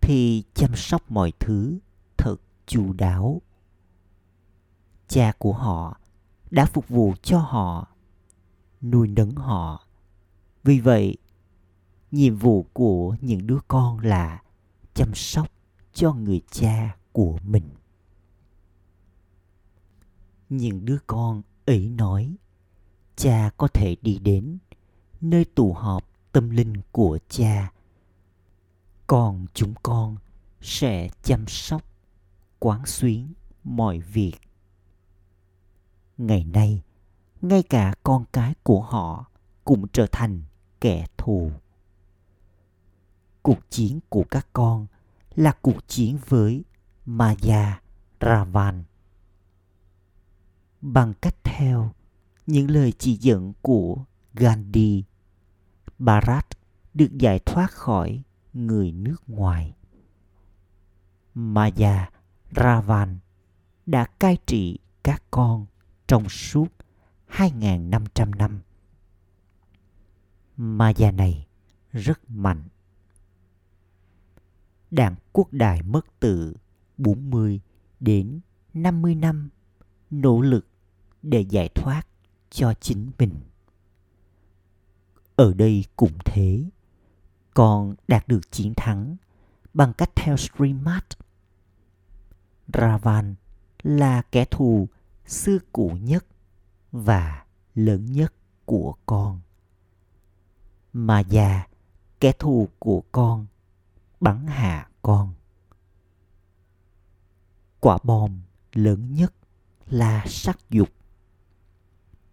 thì 0.00 0.44
chăm 0.54 0.76
sóc 0.76 1.10
mọi 1.10 1.32
thứ 1.40 1.78
thật 2.16 2.36
chu 2.66 2.92
đáo 2.92 3.42
cha 5.08 5.32
của 5.38 5.52
họ 5.52 6.00
đã 6.50 6.66
phục 6.66 6.88
vụ 6.88 7.14
cho 7.22 7.38
họ, 7.38 7.88
nuôi 8.82 9.08
nấng 9.08 9.34
họ. 9.34 9.86
Vì 10.64 10.80
vậy, 10.80 11.16
nhiệm 12.10 12.36
vụ 12.36 12.66
của 12.72 13.16
những 13.20 13.46
đứa 13.46 13.58
con 13.68 13.98
là 13.98 14.42
chăm 14.94 15.14
sóc 15.14 15.48
cho 15.92 16.12
người 16.12 16.40
cha 16.50 16.96
của 17.12 17.38
mình. 17.44 17.68
Những 20.48 20.84
đứa 20.84 20.98
con 21.06 21.42
ấy 21.66 21.88
nói, 21.88 22.36
cha 23.16 23.50
có 23.56 23.68
thể 23.68 23.96
đi 24.02 24.18
đến 24.18 24.58
nơi 25.20 25.44
tụ 25.44 25.72
họp 25.72 26.04
tâm 26.32 26.50
linh 26.50 26.74
của 26.92 27.18
cha. 27.28 27.72
Còn 29.06 29.46
chúng 29.54 29.74
con 29.82 30.16
sẽ 30.60 31.08
chăm 31.22 31.44
sóc, 31.46 31.82
quán 32.58 32.86
xuyến 32.86 33.32
mọi 33.64 33.98
việc 33.98 34.36
ngày 36.26 36.44
nay, 36.44 36.82
ngay 37.42 37.62
cả 37.62 37.94
con 38.02 38.24
cái 38.32 38.54
của 38.62 38.82
họ 38.82 39.30
cũng 39.64 39.88
trở 39.92 40.06
thành 40.12 40.42
kẻ 40.80 41.06
thù. 41.16 41.50
Cuộc 43.42 43.58
chiến 43.70 44.00
của 44.08 44.24
các 44.30 44.46
con 44.52 44.86
là 45.34 45.52
cuộc 45.62 45.88
chiến 45.88 46.18
với 46.28 46.64
maya 47.06 47.80
ravan. 48.20 48.84
Bằng 50.80 51.14
cách 51.20 51.34
theo 51.44 51.92
những 52.46 52.70
lời 52.70 52.92
chỉ 52.98 53.16
dẫn 53.20 53.52
của 53.62 54.04
gandhi, 54.34 55.04
bharat 55.98 56.46
được 56.94 57.18
giải 57.18 57.38
thoát 57.38 57.70
khỏi 57.70 58.22
người 58.52 58.92
nước 58.92 59.16
ngoài. 59.26 59.74
Maya 61.34 62.10
ravan 62.56 63.18
đã 63.86 64.04
cai 64.04 64.36
trị 64.46 64.78
các 65.02 65.22
con 65.30 65.66
trong 66.10 66.28
suốt 66.28 66.68
2.500 67.28 68.36
năm. 68.36 68.60
Maya 70.56 71.10
này 71.10 71.46
rất 71.92 72.30
mạnh. 72.30 72.62
Đảng 74.90 75.14
quốc 75.32 75.52
đại 75.52 75.82
mất 75.82 76.06
từ 76.20 76.54
40 76.98 77.60
đến 78.00 78.40
50 78.74 79.14
năm 79.14 79.48
nỗ 80.10 80.40
lực 80.40 80.66
để 81.22 81.40
giải 81.40 81.68
thoát 81.74 82.02
cho 82.50 82.74
chính 82.80 83.10
mình. 83.18 83.40
Ở 85.36 85.54
đây 85.54 85.84
cũng 85.96 86.18
thế, 86.24 86.64
còn 87.54 87.94
đạt 88.08 88.28
được 88.28 88.52
chiến 88.52 88.72
thắng 88.76 89.16
bằng 89.74 89.92
cách 89.92 90.10
theo 90.14 90.36
Srimad. 90.36 91.04
Ravan 92.74 93.34
là 93.82 94.22
kẻ 94.22 94.44
thù 94.44 94.88
xưa 95.30 95.58
cũ 95.72 95.96
nhất 96.02 96.26
và 96.92 97.44
lớn 97.74 98.06
nhất 98.12 98.34
của 98.64 98.94
con. 99.06 99.40
Mà 100.92 101.20
già, 101.20 101.66
kẻ 102.20 102.32
thù 102.38 102.68
của 102.78 103.02
con, 103.12 103.46
bắn 104.20 104.46
hạ 104.46 104.88
con. 105.02 105.34
Quả 107.80 107.98
bom 108.02 108.40
lớn 108.72 109.14
nhất 109.14 109.34
là 109.86 110.24
sắc 110.26 110.70
dục. 110.70 110.88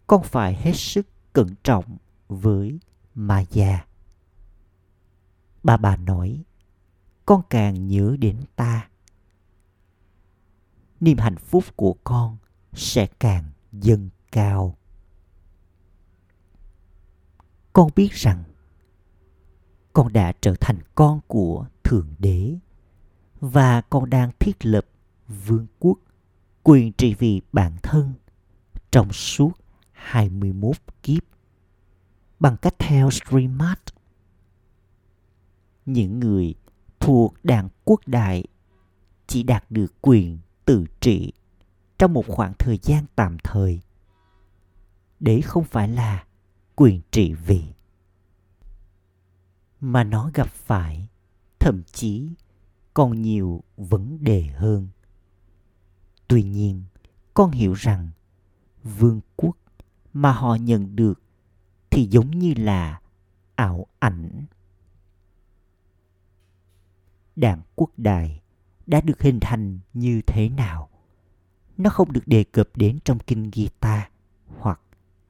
Con 0.07 0.23
phải 0.23 0.55
hết 0.55 0.73
sức 0.75 1.07
cẩn 1.33 1.47
trọng 1.63 1.97
với 2.27 2.79
ma 3.15 3.43
già. 3.49 3.85
Bà 5.63 5.77
bà 5.77 5.97
nói, 5.97 6.43
con 7.25 7.41
càng 7.49 7.87
nhớ 7.87 8.15
đến 8.19 8.41
ta. 8.55 8.89
Niềm 10.99 11.17
hạnh 11.17 11.37
phúc 11.37 11.63
của 11.75 11.95
con 12.03 12.37
sẽ 12.77 13.07
càng 13.19 13.43
dâng 13.71 14.09
cao. 14.31 14.77
Con 17.73 17.89
biết 17.95 18.13
rằng 18.13 18.43
con 19.93 20.13
đã 20.13 20.33
trở 20.41 20.55
thành 20.59 20.79
con 20.95 21.19
của 21.27 21.65
Thượng 21.83 22.13
Đế 22.19 22.57
và 23.39 23.81
con 23.81 24.09
đang 24.09 24.31
thiết 24.39 24.65
lập 24.65 24.85
vương 25.27 25.67
quốc 25.79 25.99
quyền 26.63 26.91
trị 26.91 27.13
vì 27.13 27.41
bản 27.51 27.77
thân 27.83 28.13
trong 28.91 29.13
suốt 29.13 29.51
21 29.91 30.75
kiếp 31.03 31.23
bằng 32.39 32.57
cách 32.57 32.75
theo 32.79 33.09
streamart, 33.11 33.79
Những 35.85 36.19
người 36.19 36.55
thuộc 36.99 37.33
đảng 37.43 37.69
quốc 37.85 38.01
đại 38.07 38.43
chỉ 39.27 39.43
đạt 39.43 39.71
được 39.71 39.93
quyền 40.01 40.39
tự 40.65 40.85
trị 40.99 41.33
trong 41.97 42.13
một 42.13 42.25
khoảng 42.27 42.53
thời 42.59 42.79
gian 42.83 43.05
tạm 43.15 43.37
thời. 43.43 43.81
Đấy 45.19 45.41
không 45.41 45.63
phải 45.63 45.87
là 45.87 46.25
quyền 46.75 47.01
trị 47.11 47.33
vì, 47.33 47.63
mà 49.79 50.03
nó 50.03 50.31
gặp 50.33 50.47
phải 50.47 51.09
thậm 51.59 51.83
chí 51.83 52.29
còn 52.93 53.21
nhiều 53.21 53.63
vấn 53.77 54.23
đề 54.23 54.43
hơn. 54.43 54.87
Tuy 56.27 56.43
nhiên, 56.43 56.83
con 57.33 57.51
hiểu 57.51 57.73
rằng 57.73 58.09
vương 58.83 59.21
quốc 59.35 59.57
mà 60.13 60.31
họ 60.31 60.55
nhận 60.55 60.95
được 60.95 61.21
thì 61.89 62.05
giống 62.05 62.31
như 62.31 62.53
là 62.57 63.01
ảo 63.55 63.87
ảnh. 63.99 64.45
Đảng 67.35 67.61
quốc 67.75 67.89
đài 67.97 68.41
đã 68.85 69.01
được 69.01 69.21
hình 69.21 69.39
thành 69.39 69.79
như 69.93 70.21
thế 70.27 70.49
nào? 70.49 70.89
Nó 71.77 71.89
không 71.89 72.13
được 72.13 72.27
đề 72.27 72.43
cập 72.43 72.69
đến 72.75 72.99
trong 73.05 73.19
kinh 73.19 73.51
Gita 73.53 74.09
hoặc 74.57 74.81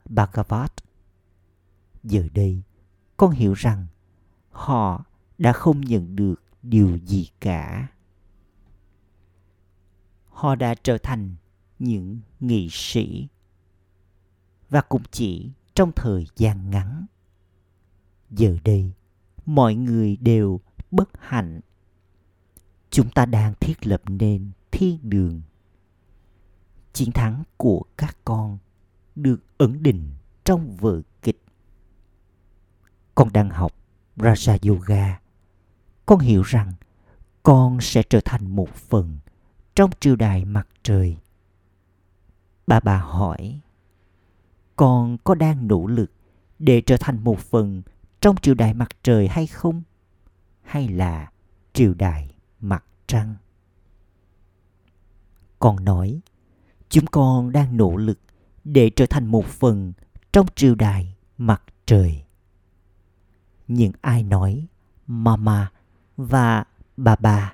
Bhagavad. 0.09 0.69
Giờ 2.03 2.27
đây, 2.33 2.61
con 3.17 3.31
hiểu 3.31 3.53
rằng 3.53 3.87
họ 4.49 5.05
đã 5.37 5.53
không 5.53 5.81
nhận 5.81 6.15
được 6.15 6.43
điều 6.63 6.97
gì 6.97 7.29
cả. 7.39 7.87
Họ 10.29 10.55
đã 10.55 10.75
trở 10.75 10.97
thành 10.97 11.35
những 11.79 12.19
nghị 12.39 12.69
sĩ 12.71 13.27
và 14.69 14.81
cũng 14.81 15.03
chỉ 15.11 15.51
trong 15.73 15.91
thời 15.95 16.27
gian 16.35 16.69
ngắn. 16.69 17.05
Giờ 18.29 18.57
đây, 18.63 18.91
mọi 19.45 19.75
người 19.75 20.17
đều 20.17 20.59
bất 20.91 21.09
hạnh. 21.19 21.61
Chúng 22.89 23.09
ta 23.09 23.25
đang 23.25 23.53
thiết 23.59 23.87
lập 23.87 24.01
nên 24.05 24.51
thiên 24.71 24.99
đường 25.09 25.41
chiến 26.97 27.11
thắng 27.11 27.43
của 27.57 27.83
các 27.97 28.17
con 28.25 28.57
được 29.15 29.39
ẩn 29.57 29.83
định 29.83 30.11
trong 30.43 30.77
vở 30.77 31.01
kịch. 31.21 31.43
Con 33.15 33.33
đang 33.33 33.49
học 33.49 33.73
Raja 34.15 34.69
Yoga. 34.69 35.19
Con 36.05 36.19
hiểu 36.19 36.41
rằng 36.41 36.73
con 37.43 37.81
sẽ 37.81 38.03
trở 38.03 38.19
thành 38.25 38.55
một 38.55 38.69
phần 38.75 39.17
trong 39.75 39.89
triều 39.99 40.15
đại 40.15 40.45
mặt 40.45 40.67
trời. 40.83 41.17
Bà 42.67 42.79
bà 42.79 42.97
hỏi, 42.97 43.59
con 44.75 45.17
có 45.23 45.35
đang 45.35 45.67
nỗ 45.67 45.87
lực 45.87 46.11
để 46.59 46.81
trở 46.81 46.97
thành 46.99 47.23
một 47.23 47.39
phần 47.39 47.81
trong 48.21 48.35
triều 48.35 48.53
đại 48.53 48.73
mặt 48.73 48.89
trời 49.03 49.27
hay 49.27 49.47
không? 49.47 49.81
Hay 50.61 50.87
là 50.87 51.31
triều 51.73 51.93
đại 51.93 52.35
mặt 52.59 52.85
trăng? 53.07 53.35
Con 55.59 55.85
nói, 55.85 56.21
chúng 56.89 57.05
con 57.05 57.51
đang 57.51 57.77
nỗ 57.77 57.95
lực 57.95 58.19
để 58.63 58.89
trở 58.89 59.05
thành 59.05 59.25
một 59.25 59.45
phần 59.45 59.93
trong 60.33 60.45
triều 60.55 60.75
đại 60.75 61.15
mặt 61.37 61.63
trời. 61.85 62.23
Những 63.67 63.91
ai 64.01 64.23
nói 64.23 64.67
mama 65.07 65.71
và 66.17 66.63
bà 66.97 67.15
bà 67.15 67.53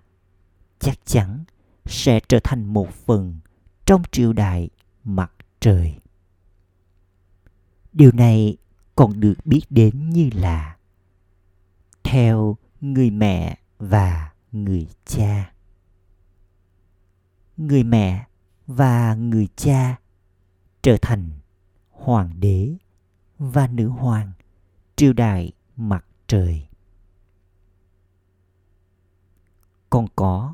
chắc 0.80 1.00
chắn 1.06 1.44
sẽ 1.86 2.20
trở 2.20 2.40
thành 2.44 2.66
một 2.66 2.94
phần 2.94 3.40
trong 3.86 4.04
triều 4.12 4.34
đại 4.34 4.70
mặt 5.04 5.32
trời. 5.60 6.00
Điều 7.94 8.12
này 8.12 8.58
còn 8.96 9.20
được 9.20 9.36
biết 9.46 9.62
đến 9.70 10.10
như 10.10 10.30
là 10.34 10.78
theo 12.04 12.58
người 12.82 13.10
mẹ 13.10 13.58
và 13.80 14.32
người 14.52 14.88
cha. 15.06 15.54
Người 17.58 17.84
mẹ 17.84 18.26
và 18.68 19.16
người 19.16 19.48
cha 19.56 20.00
trở 20.82 20.98
thành 21.02 21.30
hoàng 21.92 22.40
đế 22.40 22.76
và 23.38 23.68
nữ 23.68 23.88
hoàng 23.88 24.32
triều 24.96 25.14
đại 25.14 25.52
mặt 25.76 26.06
trời. 26.28 26.68
Con 29.90 30.08
có 30.16 30.54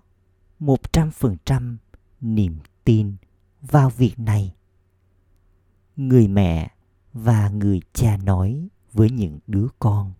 một 0.59 0.93
trăm 0.93 1.11
phần 1.11 1.37
trăm 1.45 1.77
niềm 2.21 2.59
tin 2.83 3.15
vào 3.61 3.89
việc 3.89 4.19
này. 4.19 4.55
Người 5.95 6.27
mẹ 6.27 6.71
và 7.13 7.49
người 7.49 7.81
cha 7.93 8.17
nói 8.17 8.67
với 8.93 9.09
những 9.09 9.39
đứa 9.47 9.67
con. 9.79 10.13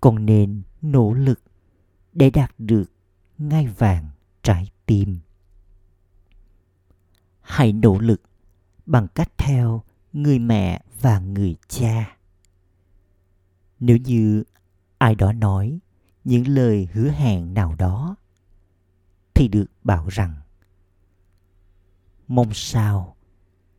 Con 0.00 0.26
nên 0.26 0.62
nỗ 0.82 1.12
lực 1.12 1.40
để 2.12 2.30
đạt 2.30 2.54
được 2.58 2.92
ngai 3.38 3.66
vàng 3.66 4.08
trái 4.42 4.70
tim 4.86 5.18
hãy 7.44 7.72
nỗ 7.72 7.98
lực 7.98 8.22
bằng 8.86 9.08
cách 9.08 9.38
theo 9.38 9.82
người 10.12 10.38
mẹ 10.38 10.82
và 11.00 11.18
người 11.18 11.56
cha. 11.68 12.16
Nếu 13.80 13.96
như 13.96 14.44
ai 14.98 15.14
đó 15.14 15.32
nói 15.32 15.78
những 16.24 16.48
lời 16.48 16.88
hứa 16.92 17.10
hẹn 17.10 17.54
nào 17.54 17.74
đó, 17.78 18.16
thì 19.34 19.48
được 19.48 19.66
bảo 19.82 20.08
rằng, 20.08 20.34
mong 22.28 22.54
sao 22.54 23.16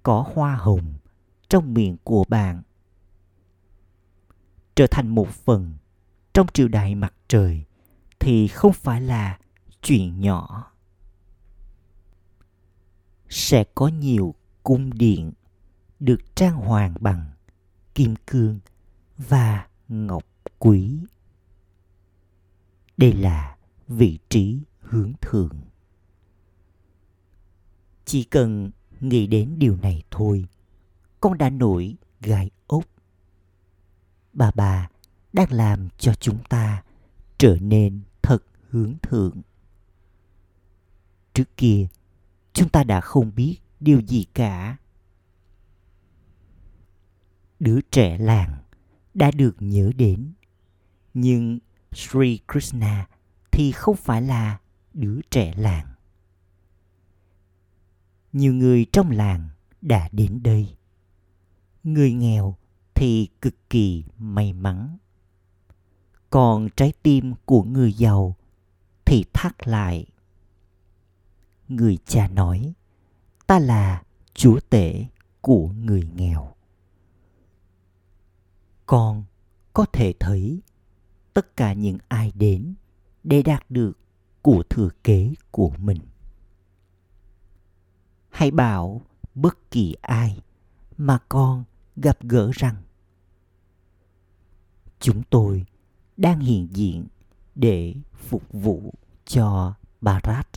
có 0.04 0.26
hoa 0.34 0.56
hồng 0.56 0.94
trong 1.50 1.74
miệng 1.74 1.98
của 2.04 2.26
bạn 2.28 2.62
trở 4.76 4.88
thành 4.92 5.08
một 5.08 5.28
phần 5.30 5.74
trong 6.34 6.48
triều 6.54 6.68
đại 6.68 6.96
mặt 6.96 7.14
trời 7.28 7.66
thì 8.20 8.48
không 8.48 8.74
phải 8.74 9.02
là 9.02 9.40
chuyện 9.82 10.20
nhỏ 10.20 10.72
sẽ 13.36 13.64
có 13.76 13.88
nhiều 13.88 14.36
cung 14.64 14.94
điện 14.94 15.32
được 16.00 16.36
trang 16.36 16.56
hoàng 16.56 16.96
bằng 17.00 17.32
kim 17.96 18.16
cương 18.28 18.60
và 19.18 19.68
ngọc 19.88 20.24
quý. 20.60 21.00
Đây 22.98 23.14
là 23.14 23.58
vị 23.88 24.20
trí 24.30 24.60
hướng 24.80 25.14
thượng. 25.22 25.62
Chỉ 28.06 28.24
cần 28.24 28.72
nghĩ 29.00 29.28
đến 29.28 29.56
điều 29.58 29.78
này 29.78 30.04
thôi, 30.12 30.46
con 31.20 31.38
đã 31.38 31.50
nổi 31.50 31.96
gai 32.22 32.52
ốc. 32.68 32.84
Bà 34.34 34.52
bà 34.56 34.90
đang 35.34 35.52
làm 35.52 35.90
cho 35.98 36.14
chúng 36.14 36.44
ta 36.50 36.84
trở 37.38 37.58
nên 37.62 38.02
thật 38.22 38.44
hướng 38.70 38.94
thượng. 39.02 39.42
Trước 41.34 41.58
kia 41.58 41.88
chúng 42.56 42.70
ta 42.70 42.84
đã 42.84 43.02
không 43.02 43.36
biết 43.36 43.58
điều 43.80 44.02
gì 44.02 44.26
cả. 44.34 44.78
Đứa 47.60 47.82
trẻ 47.82 48.18
làng 48.18 48.58
đã 49.14 49.32
được 49.32 49.56
nhớ 49.60 49.92
đến. 49.96 50.34
Nhưng 51.14 51.60
sri 51.94 52.40
krishna 52.52 53.08
thì 53.52 53.72
không 53.72 53.96
phải 53.96 54.22
là 54.22 54.60
đứa 54.94 55.20
trẻ 55.32 55.54
làng. 55.58 55.88
Nhiều 58.34 58.54
người 58.54 58.86
trong 58.92 59.12
làng 59.12 59.50
đã 59.82 60.10
đến 60.12 60.44
đây. 60.44 60.76
Người 61.84 62.14
nghèo 62.14 62.56
thì 62.94 63.30
cực 63.42 63.70
kỳ 63.70 64.04
may 64.18 64.54
mắn. 64.54 64.98
Còn 66.30 66.70
trái 66.76 66.94
tim 67.04 67.34
của 67.46 67.64
người 67.64 67.94
giàu 67.94 68.36
thì 69.06 69.24
thắt 69.34 69.68
lại 69.68 70.06
người 71.68 71.98
cha 72.06 72.28
nói, 72.28 72.74
ta 73.48 73.60
là 73.60 74.04
chúa 74.34 74.60
tể 74.70 75.06
của 75.42 75.68
người 75.68 76.10
nghèo 76.16 76.56
con 78.86 79.24
có 79.74 79.86
thể 79.94 80.14
thấy 80.20 80.62
tất 81.34 81.58
cả 81.58 81.74
những 81.74 81.98
ai 82.08 82.32
đến 82.36 82.74
để 83.24 83.42
đạt 83.42 83.66
được 83.70 84.00
của 84.42 84.64
thừa 84.70 84.90
kế 85.04 85.34
của 85.52 85.72
mình 85.78 86.00
hãy 88.36 88.52
bảo 88.52 89.02
bất 89.36 89.72
kỳ 89.72 89.96
ai 90.02 90.42
mà 90.98 91.20
con 91.30 91.64
gặp 91.96 92.18
gỡ 92.22 92.52
rằng, 92.54 92.76
chúng 95.00 95.24
tôi 95.30 95.66
đang 96.18 96.40
hiện 96.40 96.68
diện 96.72 97.08
để 97.56 97.96
phục 98.14 98.44
vụ 98.52 98.94
cho 99.26 99.74
Barat. 100.02 100.48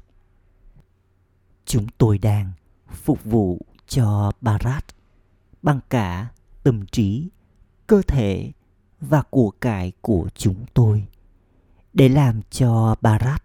Chúng 1.68 1.86
tôi 1.98 2.18
đang 2.18 2.52
phục 2.90 3.24
vụ 3.24 3.60
cho 3.86 4.32
Barat 4.40 4.84
bằng 5.62 5.80
cả 5.90 6.28
tâm 6.62 6.86
trí, 6.86 7.28
cơ 7.86 8.02
thể 8.08 8.52
và 9.00 9.22
của 9.22 9.50
cải 9.50 9.92
của 10.00 10.28
chúng 10.34 10.64
tôi 10.74 11.06
để 11.92 12.08
làm 12.08 12.40
cho 12.50 12.96
Barat 13.00 13.42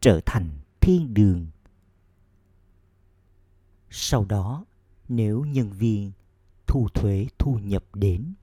trở 0.00 0.20
thành 0.26 0.48
thiên 0.80 1.14
đường. 1.14 1.46
Sau 3.90 4.24
đó, 4.24 4.64
nếu 5.08 5.44
nhân 5.44 5.72
viên 5.72 6.12
thu 6.66 6.88
thuế 6.94 7.26
thu 7.38 7.58
nhập 7.58 7.84
đến, 7.94 8.34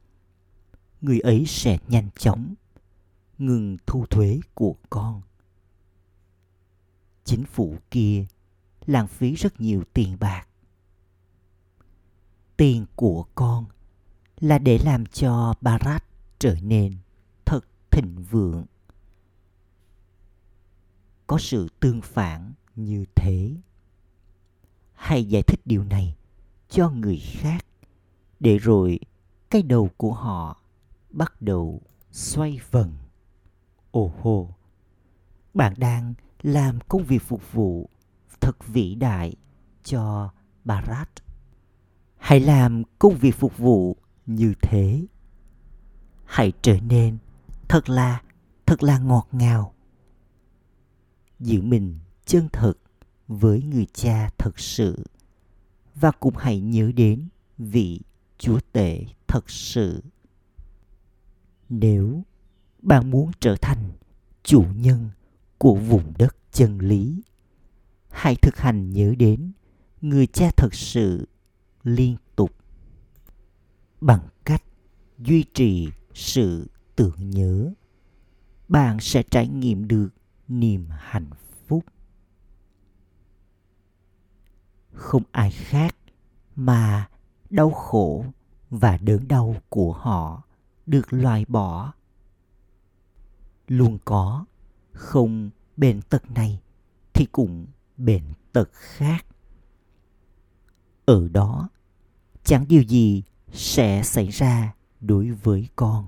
người 1.02 1.20
ấy 1.20 1.46
sẽ 1.48 1.78
nhanh 1.88 2.10
chóng 2.18 2.54
ngừng 3.38 3.78
thu 3.86 4.06
thuế 4.06 4.40
của 4.54 4.76
con. 4.90 5.22
Chính 7.24 7.44
phủ 7.46 7.78
kia 7.92 8.26
lãng 8.86 9.08
phí 9.08 9.34
rất 9.34 9.62
nhiều 9.62 9.84
tiền 9.94 10.18
bạc. 10.20 10.48
Tiền 12.58 12.86
của 12.96 13.26
con 13.36 13.66
là 14.40 14.60
để 14.60 14.78
làm 14.78 15.06
cho 15.06 15.54
Barat 15.62 16.04
trở 16.40 16.56
nên 16.62 16.98
thật 17.46 17.66
thịnh 17.92 18.24
vượng. 18.32 18.66
Có 21.28 21.38
sự 21.38 21.68
tương 21.80 22.02
phản 22.02 22.54
như 22.76 23.06
thế. 23.16 23.56
Hãy 24.94 25.26
giải 25.26 25.44
thích 25.44 25.60
điều 25.66 25.84
này 25.84 26.16
cho 26.70 26.90
người 26.90 27.20
khác 27.20 27.66
để 28.40 28.58
rồi 28.58 29.00
cái 29.50 29.62
đầu 29.62 29.90
của 29.98 30.14
họ 30.14 30.62
bắt 31.10 31.42
đầu 31.42 31.82
xoay 32.12 32.60
vần. 32.72 32.94
Ồ 33.92 34.12
hồ, 34.22 34.56
bạn 35.54 35.74
đang 35.78 36.14
làm 36.42 36.80
công 36.88 37.04
việc 37.04 37.22
phục 37.22 37.54
vụ 37.54 37.90
thật 38.44 38.68
vĩ 38.68 38.96
đại 38.96 39.36
cho 39.84 40.30
Barat. 40.66 41.10
Hãy 42.18 42.40
làm 42.40 42.84
công 43.00 43.18
việc 43.18 43.36
phục 43.36 43.58
vụ 43.58 43.98
như 44.26 44.54
thế. 44.62 45.06
Hãy 46.26 46.54
trở 46.62 46.80
nên 46.80 47.18
thật 47.68 47.90
là, 47.90 48.22
thật 48.66 48.84
là 48.84 49.00
ngọt 49.00 49.28
ngào. 49.32 49.74
Giữ 51.40 51.62
mình 51.62 52.00
chân 52.26 52.48
thật 52.54 52.74
với 53.28 53.64
người 53.64 53.88
cha 53.94 54.30
thật 54.38 54.60
sự 54.60 55.04
và 55.96 56.12
cũng 56.12 56.36
hãy 56.38 56.60
nhớ 56.60 56.92
đến 56.96 57.28
vị 57.58 58.02
chúa 58.38 58.60
tể 58.72 59.06
thật 59.28 59.50
sự 59.50 60.04
nếu 61.70 62.24
bạn 62.82 63.12
muốn 63.12 63.32
trở 63.40 63.56
thành 63.62 63.92
chủ 64.44 64.66
nhân 64.76 65.10
của 65.58 65.76
vùng 65.76 66.14
đất 66.18 66.36
chân 66.52 66.80
lý 66.80 67.24
hãy 68.14 68.36
thực 68.36 68.58
hành 68.58 68.92
nhớ 68.92 69.16
đến 69.18 69.52
người 70.02 70.28
cha 70.28 70.52
thật 70.58 70.74
sự 70.74 71.28
liên 71.84 72.18
tục 72.36 72.52
bằng 74.02 74.28
cách 74.46 74.64
duy 75.20 75.46
trì 75.54 75.90
sự 76.14 76.70
tưởng 76.96 77.30
nhớ. 77.30 77.74
Bạn 78.68 79.00
sẽ 79.00 79.24
trải 79.24 79.48
nghiệm 79.48 79.88
được 79.88 80.10
niềm 80.48 80.88
hạnh 80.90 81.30
phúc. 81.68 81.86
Không 84.94 85.24
ai 85.32 85.52
khác 85.52 85.96
mà 86.56 87.10
đau 87.50 87.72
khổ 87.72 88.26
và 88.70 88.98
đớn 88.98 89.28
đau 89.28 89.56
của 89.70 89.94
họ 89.94 90.44
được 90.86 91.14
loại 91.14 91.46
bỏ. 91.48 91.94
Luôn 93.68 93.98
có, 94.06 94.46
không 94.92 95.50
bệnh 95.78 96.02
tật 96.02 96.32
này 96.32 96.62
thì 97.14 97.26
cũng 97.32 97.66
bệnh 97.98 98.24
tật 98.54 98.70
khác. 98.74 99.26
Ở 101.06 101.28
đó 101.28 101.70
chẳng 102.44 102.68
điều 102.68 102.82
gì 102.82 103.24
sẽ 103.52 104.04
xảy 104.04 104.28
ra 104.28 104.76
đối 105.02 105.32
với 105.32 105.68
con. 105.76 106.08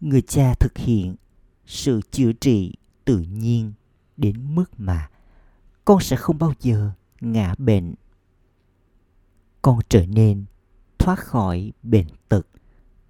Người 0.00 0.22
cha 0.22 0.54
thực 0.54 0.78
hiện 0.78 1.16
sự 1.66 2.00
chữa 2.10 2.32
trị 2.32 2.74
tự 3.04 3.18
nhiên 3.18 3.72
đến 4.16 4.54
mức 4.54 4.64
mà 4.76 5.10
con 5.84 6.00
sẽ 6.00 6.16
không 6.16 6.38
bao 6.38 6.52
giờ 6.60 6.90
ngã 7.20 7.54
bệnh. 7.58 7.94
Con 9.62 9.78
trở 9.88 10.06
nên 10.06 10.44
thoát 10.98 11.18
khỏi 11.18 11.72
bệnh 11.82 12.06
tật 12.28 12.46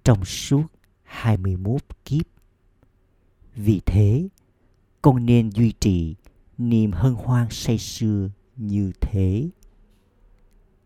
trong 0.03 0.25
suốt 0.25 0.65
21 1.03 1.81
kiếp. 2.05 2.25
Vì 3.55 3.81
thế, 3.85 4.27
con 5.01 5.25
nên 5.25 5.49
duy 5.49 5.73
trì 5.79 6.15
niềm 6.57 6.91
hân 6.91 7.13
hoan 7.13 7.47
say 7.49 7.77
sưa 7.77 8.29
như 8.55 8.91
thế. 9.01 9.49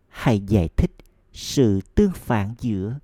Hãy 0.08 0.40
giải 0.40 0.68
thích 0.76 0.96
sự 1.32 1.80
tương 1.94 2.12
phản 2.12 2.54
giữa 2.60 2.98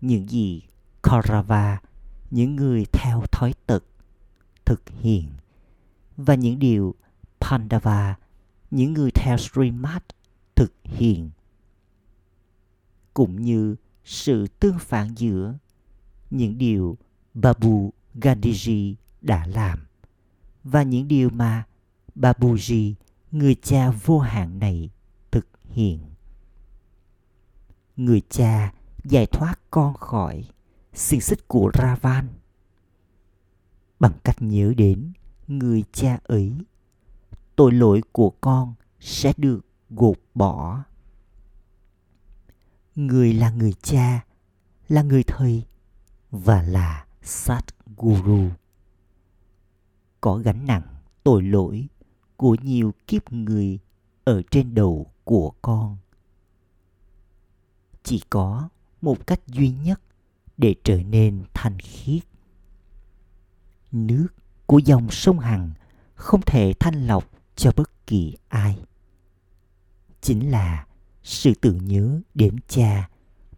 những 0.00 0.28
gì 0.28 0.62
Kaurava, 1.02 1.80
những 2.30 2.56
người 2.56 2.84
theo 2.92 3.22
thói 3.32 3.54
tật, 3.66 3.84
thực 4.64 4.82
hiện, 4.88 5.28
và 6.16 6.34
những 6.34 6.58
điều 6.58 6.94
Pandava, 7.40 8.16
những 8.70 8.92
người 8.92 9.10
theo 9.10 9.36
Srimad, 9.38 10.02
thực 10.54 10.72
hiện 10.82 11.30
cũng 13.14 13.42
như 13.42 13.76
sự 14.04 14.46
tương 14.46 14.78
phản 14.78 15.14
giữa 15.16 15.54
những 16.30 16.58
điều 16.58 16.98
Babu 17.34 17.92
Gandhiji 18.14 18.94
đã 19.20 19.46
làm 19.46 19.78
và 20.64 20.82
những 20.82 21.08
điều 21.08 21.30
mà 21.30 21.64
Babuji, 22.14 22.94
người 23.32 23.54
cha 23.54 23.90
vô 23.90 24.18
hạn 24.18 24.58
này, 24.58 24.90
thực 25.30 25.46
hiện. 25.64 26.00
Người 27.96 28.22
cha 28.28 28.72
giải 29.04 29.26
thoát 29.26 29.60
con 29.70 29.94
khỏi 29.94 30.48
xiềng 30.92 31.20
xích 31.20 31.48
của 31.48 31.70
Ravan. 31.74 32.28
Bằng 34.00 34.12
cách 34.24 34.36
nhớ 34.42 34.74
đến 34.76 35.12
người 35.48 35.84
cha 35.92 36.18
ấy 36.24 36.52
tội 37.56 37.72
lỗi 37.72 38.00
của 38.12 38.30
con 38.30 38.74
sẽ 39.00 39.32
được 39.36 39.60
gột 39.90 40.18
bỏ. 40.34 40.84
Người 42.96 43.32
là 43.32 43.50
người 43.50 43.72
cha 43.82 44.24
là 44.88 45.02
người 45.02 45.22
thầy 45.22 45.64
và 46.30 46.62
là 46.62 47.06
sát 47.22 47.62
guru 47.96 48.48
có 50.20 50.36
gánh 50.36 50.66
nặng 50.66 50.82
tội 51.24 51.42
lỗi 51.42 51.88
của 52.36 52.56
nhiều 52.62 52.94
kiếp 53.06 53.32
người 53.32 53.78
ở 54.24 54.42
trên 54.50 54.74
đầu 54.74 55.06
của 55.24 55.52
con. 55.62 55.96
Chỉ 58.02 58.22
có 58.30 58.68
một 59.00 59.26
cách 59.26 59.40
duy 59.46 59.70
nhất 59.70 60.00
để 60.56 60.74
trở 60.84 61.02
nên 61.02 61.44
thanh 61.54 61.78
khiết. 61.78 62.22
Nước 63.92 64.28
của 64.66 64.78
dòng 64.78 65.10
sông 65.10 65.38
hằng 65.38 65.70
không 66.14 66.40
thể 66.46 66.72
thanh 66.80 67.06
lọc 67.06 67.30
cho 67.56 67.72
bất 67.76 68.06
kỳ 68.06 68.36
ai. 68.48 68.78
Chính 70.20 70.50
là 70.50 70.86
sự 71.22 71.52
tưởng 71.60 71.84
nhớ 71.84 72.20
đến 72.34 72.56
cha 72.68 73.08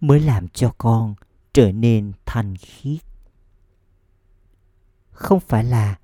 mới 0.01 0.21
làm 0.21 0.49
cho 0.49 0.75
con 0.79 1.15
trở 1.53 1.73
nên 1.73 2.13
thanh 2.27 2.57
khiết. 2.57 3.01
Không 5.11 5.41
phải 5.41 5.65
là 5.65 5.99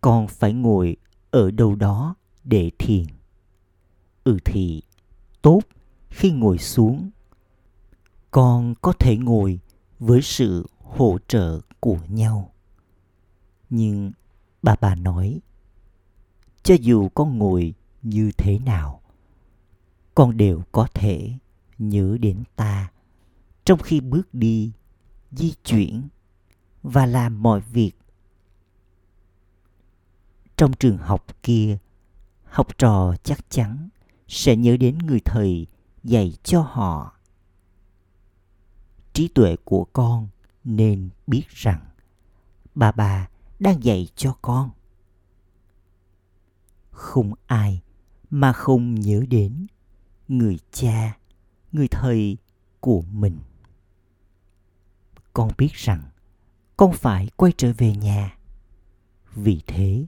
con 0.00 0.28
phải 0.28 0.52
ngồi 0.52 0.96
ở 1.30 1.50
đâu 1.50 1.74
đó 1.74 2.14
để 2.44 2.70
thiền. 2.78 3.06
Ừ 4.24 4.38
thì, 4.44 4.82
tốt 5.42 5.60
khi 6.10 6.30
ngồi 6.30 6.58
xuống. 6.58 7.10
Con 8.30 8.74
có 8.82 8.92
thể 8.92 9.16
ngồi 9.16 9.60
với 9.98 10.22
sự 10.22 10.66
hỗ 10.78 11.18
trợ 11.28 11.60
của 11.80 11.98
nhau. 12.08 12.52
Nhưng 13.70 14.12
bà 14.62 14.74
bà 14.80 14.94
nói, 14.94 15.40
cho 16.62 16.74
dù 16.80 17.08
con 17.08 17.38
ngồi 17.38 17.74
như 18.02 18.32
thế 18.38 18.58
nào, 18.58 19.00
con 20.14 20.36
đều 20.36 20.62
có 20.72 20.88
thể 20.94 21.32
nhớ 21.78 22.16
đến 22.20 22.42
ta. 22.56 22.90
Trong 23.64 23.78
khi 23.78 24.00
bước 24.00 24.34
đi, 24.34 24.72
di 25.30 25.54
chuyển 25.64 26.08
và 26.82 27.06
làm 27.06 27.42
mọi 27.42 27.60
việc 27.60 27.92
trong 30.58 30.72
trường 30.72 30.98
học 30.98 31.26
kia. 31.42 31.78
Học 32.44 32.78
trò 32.78 33.14
chắc 33.22 33.50
chắn 33.50 33.88
sẽ 34.28 34.56
nhớ 34.56 34.76
đến 34.76 34.98
người 34.98 35.20
thầy 35.24 35.66
dạy 36.04 36.36
cho 36.42 36.60
họ. 36.60 37.12
Trí 39.12 39.28
tuệ 39.28 39.56
của 39.64 39.84
con 39.92 40.28
nên 40.64 41.08
biết 41.26 41.48
rằng 41.48 41.80
bà 42.74 42.92
bà 42.92 43.28
đang 43.58 43.84
dạy 43.84 44.08
cho 44.16 44.36
con. 44.42 44.70
Không 46.90 47.32
ai 47.46 47.80
mà 48.30 48.52
không 48.52 48.94
nhớ 48.94 49.24
đến 49.28 49.66
người 50.28 50.58
cha, 50.72 51.18
người 51.72 51.88
thầy 51.88 52.36
của 52.80 53.02
mình. 53.02 53.38
Con 55.32 55.50
biết 55.58 55.72
rằng 55.72 56.02
con 56.76 56.92
phải 56.92 57.28
quay 57.36 57.52
trở 57.56 57.72
về 57.78 57.94
nhà. 57.96 58.38
Vì 59.34 59.60
thế 59.66 60.06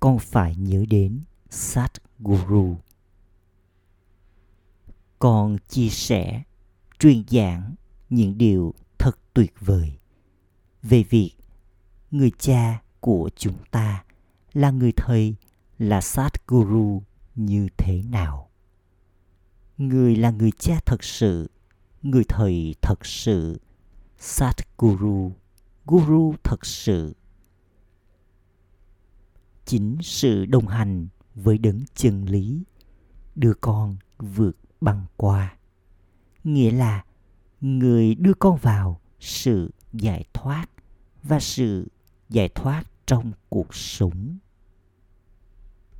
con 0.00 0.18
phải 0.18 0.56
nhớ 0.56 0.84
đến 0.88 1.20
sát 1.50 1.92
guru 2.18 2.76
con 5.18 5.56
chia 5.68 5.88
sẻ, 5.88 6.42
truyền 6.98 7.22
giảng 7.28 7.74
những 8.10 8.38
điều 8.38 8.74
thật 8.98 9.18
tuyệt 9.34 9.54
vời 9.60 9.98
về 10.82 11.02
việc 11.02 11.32
người 12.10 12.30
cha 12.38 12.82
của 13.00 13.30
chúng 13.36 13.56
ta 13.70 14.04
là 14.52 14.70
người 14.70 14.92
thầy, 14.96 15.34
là 15.78 16.00
sát 16.00 16.46
guru 16.46 17.02
như 17.34 17.68
thế 17.78 18.02
nào. 18.02 18.50
Người 19.78 20.16
là 20.16 20.30
người 20.30 20.50
cha 20.58 20.80
thật 20.86 21.04
sự, 21.04 21.50
người 22.02 22.24
thầy 22.28 22.74
thật 22.82 23.06
sự 23.06 23.60
sát 24.18 24.54
guru 24.78 25.32
guru 25.86 26.34
thật 26.44 26.66
sự 26.66 27.14
chính 29.66 29.98
sự 30.00 30.46
đồng 30.46 30.66
hành 30.66 31.08
với 31.34 31.58
đấng 31.58 31.80
chân 31.94 32.24
lý 32.24 32.62
đưa 33.34 33.54
con 33.54 33.96
vượt 34.18 34.56
băng 34.80 35.06
qua. 35.16 35.56
Nghĩa 36.44 36.70
là 36.70 37.04
người 37.60 38.14
đưa 38.14 38.34
con 38.34 38.56
vào 38.56 39.00
sự 39.20 39.70
giải 39.92 40.24
thoát 40.32 40.66
và 41.22 41.40
sự 41.40 41.88
giải 42.28 42.48
thoát 42.48 42.84
trong 43.06 43.32
cuộc 43.48 43.74
sống. 43.74 44.38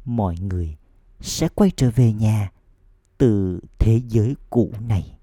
Mọi 0.05 0.37
người 0.41 0.77
sẽ 1.21 1.49
quay 1.49 1.71
trở 1.77 1.91
về 1.91 2.13
nhà 2.13 2.53
từ 3.19 3.61
thế 3.79 4.01
giới 4.09 4.37
cũ 4.51 4.73
này. 4.81 5.19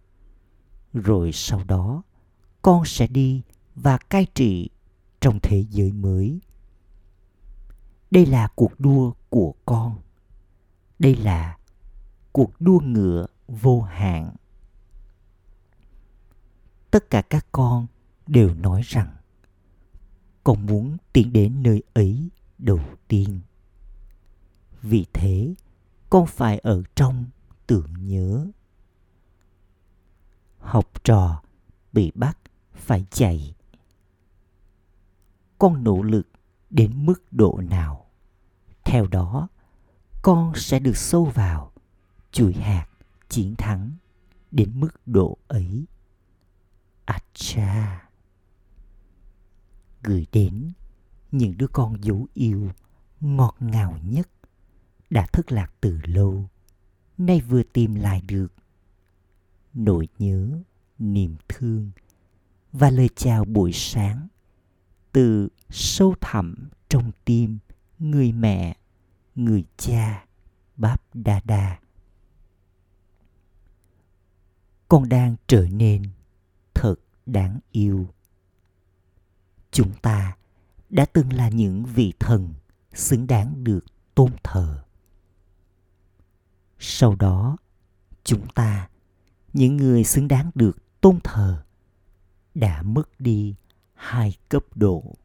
Rồi 0.94 1.32
sau 1.34 1.64
đó, 1.68 2.04
con 2.62 2.86
sẽ 2.86 3.08
đi 3.08 3.42
và 3.76 3.98
cai 3.98 4.26
trị 4.36 4.70
trong 5.22 5.40
thế 5.44 5.66
giới 5.70 5.92
mới 5.92 6.40
đây 8.14 8.26
là 8.26 8.48
cuộc 8.56 8.80
đua 8.80 9.14
của 9.30 9.54
con. 9.66 10.02
Đây 11.00 11.16
là 11.16 11.58
cuộc 12.32 12.62
đua 12.62 12.80
ngựa 12.80 13.26
vô 13.48 13.82
hạn. 13.82 14.36
Tất 16.92 17.10
cả 17.10 17.22
các 17.22 17.48
con 17.52 17.88
đều 18.28 18.54
nói 18.54 18.82
rằng, 18.86 19.16
con 20.44 20.66
muốn 20.66 20.98
tiến 21.14 21.34
đến 21.34 21.64
nơi 21.64 21.84
ấy 21.94 22.30
đầu 22.58 22.80
tiên. 23.08 23.40
Vì 24.82 25.06
thế, 25.14 25.54
con 26.10 26.26
phải 26.28 26.60
ở 26.60 26.84
trong 26.96 27.26
tưởng 27.68 28.08
nhớ. 28.08 28.48
Học 30.58 31.04
trò 31.04 31.42
bị 31.94 32.12
bắt 32.16 32.38
phải 32.74 33.06
chạy. 33.12 33.56
Con 35.58 35.84
nỗ 35.84 36.02
lực 36.02 36.28
đến 36.70 37.06
mức 37.06 37.24
độ 37.32 37.62
nào? 37.70 38.03
Theo 38.84 39.08
đó, 39.08 39.48
con 40.22 40.54
sẽ 40.56 40.80
được 40.80 40.98
sâu 40.98 41.26
vào 41.26 41.72
chuỗi 42.32 42.54
hạt, 42.54 42.88
chiến 43.30 43.56
thắng 43.58 43.92
đến 44.52 44.80
mức 44.80 44.90
độ 45.06 45.38
ấy. 45.48 45.86
Acha. 47.06 48.10
Gửi 50.04 50.28
đến 50.32 50.72
những 51.32 51.58
đứa 51.58 51.68
con 51.68 52.04
dấu 52.04 52.28
yêu 52.34 52.72
ngọt 53.22 53.56
ngào 53.60 54.00
nhất 54.04 54.30
đã 55.10 55.28
thất 55.34 55.52
lạc 55.52 55.74
từ 55.82 56.00
lâu, 56.04 56.50
nay 57.18 57.42
vừa 57.42 57.64
tìm 57.64 57.96
lại 57.96 58.22
được. 58.22 58.54
Nỗi 59.74 60.08
nhớ, 60.20 60.50
niềm 61.00 61.36
thương 61.48 61.92
và 62.72 62.90
lời 62.90 63.10
chào 63.16 63.46
buổi 63.46 63.72
sáng 63.74 64.28
từ 65.12 65.50
sâu 65.70 66.16
thẳm 66.22 66.70
trong 66.90 67.12
tim 67.26 67.58
người 68.04 68.32
mẹ, 68.32 68.78
người 69.36 69.66
cha, 69.78 70.26
báp 70.78 71.02
đa 71.14 71.42
đa. 71.44 71.80
Con 74.88 75.10
đang 75.10 75.36
trở 75.48 75.68
nên 75.72 76.04
thật 76.74 76.96
đáng 77.26 77.60
yêu. 77.72 78.08
Chúng 79.72 79.92
ta 80.02 80.38
đã 80.90 81.06
từng 81.06 81.34
là 81.34 81.50
những 81.50 81.86
vị 81.86 82.14
thần 82.20 82.54
xứng 82.94 83.28
đáng 83.28 83.64
được 83.64 83.86
tôn 84.16 84.32
thờ. 84.44 84.84
Sau 86.80 87.16
đó, 87.16 87.58
chúng 88.24 88.48
ta, 88.48 88.90
những 89.54 89.78
người 89.78 90.04
xứng 90.04 90.28
đáng 90.28 90.52
được 90.56 91.02
tôn 91.02 91.20
thờ, 91.24 91.64
đã 92.56 92.82
mất 92.82 93.20
đi 93.20 93.56
hai 93.94 94.38
cấp 94.50 94.64
độ 94.76 95.16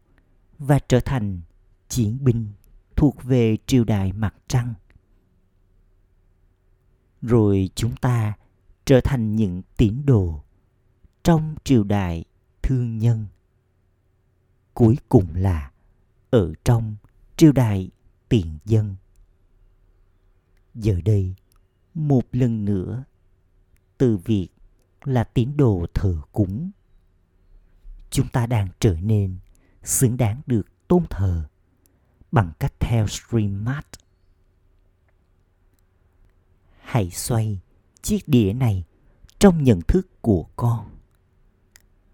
và 0.59 0.79
trở 0.89 1.01
thành 1.01 1.41
chiến 1.89 2.19
binh 2.25 2.49
thuộc 2.99 3.25
về 3.25 3.57
triều 3.67 3.85
đại 3.85 4.13
mặt 4.13 4.35
trăng. 4.49 4.75
Rồi 7.23 7.71
chúng 7.75 7.97
ta 7.97 8.37
trở 8.85 9.01
thành 9.05 9.37
những 9.37 9.63
tín 9.77 10.07
đồ 10.07 10.43
trong 11.23 11.55
triều 11.65 11.85
đại 11.85 12.25
thương 12.63 12.99
nhân. 12.99 13.27
Cuối 14.75 14.99
cùng 15.09 15.27
là 15.35 15.71
ở 16.31 16.53
trong 16.65 16.97
triều 17.37 17.53
đại 17.53 17.91
tiền 18.29 18.59
dân. 18.65 18.97
Giờ 20.75 21.01
đây, 21.05 21.35
một 21.95 22.23
lần 22.33 22.65
nữa, 22.65 23.05
từ 23.99 24.17
việc 24.17 24.49
là 25.05 25.25
tín 25.25 25.57
đồ 25.57 25.87
thờ 25.95 26.21
cúng, 26.33 26.71
chúng 28.11 28.29
ta 28.29 28.47
đang 28.47 28.69
trở 28.81 28.97
nên 29.01 29.39
xứng 29.83 30.17
đáng 30.17 30.41
được 30.47 30.89
tôn 30.89 31.05
thờ 31.11 31.49
bằng 32.33 32.53
cách 32.59 32.73
theo 32.81 33.07
stream 33.07 33.65
mat 33.65 33.87
hãy 36.89 37.11
xoay 37.11 37.61
chiếc 38.03 38.29
đĩa 38.29 38.53
này 38.53 38.85
trong 39.39 39.65
nhận 39.65 39.81
thức 39.89 40.23
của 40.23 40.47
con. 40.57 40.91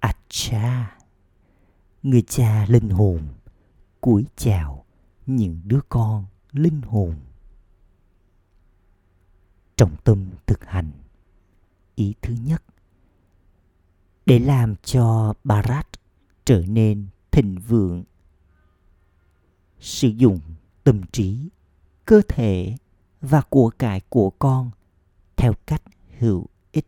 Acha, 0.01 0.99
người 2.03 2.23
cha 2.23 2.67
linh 2.69 2.89
hồn, 2.89 3.21
cúi 4.01 4.27
chào 4.37 4.85
những 5.27 5.61
đứa 5.65 5.81
con 5.89 6.25
linh 6.53 6.83
hồn. 6.83 7.17
Trọng 9.77 9.97
tâm 10.05 10.31
thực 10.47 10.65
hành, 10.65 10.91
ý 11.95 12.15
thứ 12.23 12.35
nhất, 12.45 12.62
để 14.27 14.39
làm 14.39 14.75
cho 14.83 15.35
barat 15.45 15.87
trở 16.45 16.62
nên 16.69 17.07
thịnh 17.31 17.59
vượng 17.69 18.05
sử 19.85 20.09
dụng 20.09 20.41
tâm 20.85 21.01
trí, 21.12 21.49
cơ 22.05 22.22
thể 22.28 22.76
và 23.20 23.41
của 23.41 23.70
cải 23.78 24.01
của 24.01 24.30
con 24.30 24.70
theo 25.37 25.53
cách 25.66 25.82
hữu 26.18 26.47
ích. 26.72 26.87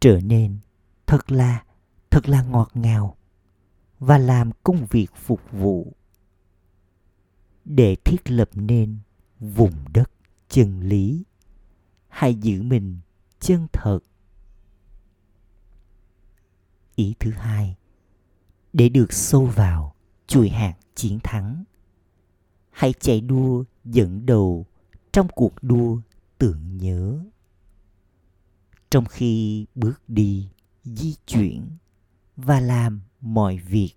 Trở 0.00 0.20
nên 0.20 0.58
thật 1.06 1.32
là 1.32 1.64
thật 2.10 2.28
là 2.28 2.42
ngọt 2.42 2.70
ngào 2.74 3.16
và 3.98 4.18
làm 4.18 4.50
công 4.62 4.86
việc 4.90 5.06
phục 5.16 5.40
vụ. 5.52 5.92
Để 7.64 7.96
thiết 8.04 8.30
lập 8.30 8.50
nên 8.54 8.98
vùng 9.40 9.74
đất 9.92 10.10
chân 10.48 10.80
lý, 10.80 11.24
hãy 12.08 12.34
giữ 12.34 12.62
mình 12.62 12.98
chân 13.40 13.66
thật. 13.72 14.00
Ý 16.94 17.14
thứ 17.20 17.30
hai, 17.30 17.76
để 18.72 18.88
được 18.88 19.12
sâu 19.12 19.46
vào 19.46 19.94
chuỗi 20.26 20.48
hạt 20.48 20.77
chiến 20.98 21.18
thắng. 21.24 21.64
Hãy 22.70 22.92
chạy 23.00 23.20
đua, 23.20 23.64
dẫn 23.84 24.26
đầu 24.26 24.66
trong 25.12 25.28
cuộc 25.28 25.62
đua 25.62 26.00
tưởng 26.38 26.76
nhớ. 26.76 27.18
Trong 28.90 29.04
khi 29.04 29.66
bước 29.74 30.02
đi, 30.08 30.48
di 30.84 31.14
chuyển 31.26 31.68
và 32.36 32.60
làm 32.60 33.00
mọi 33.20 33.58
việc, 33.58 33.94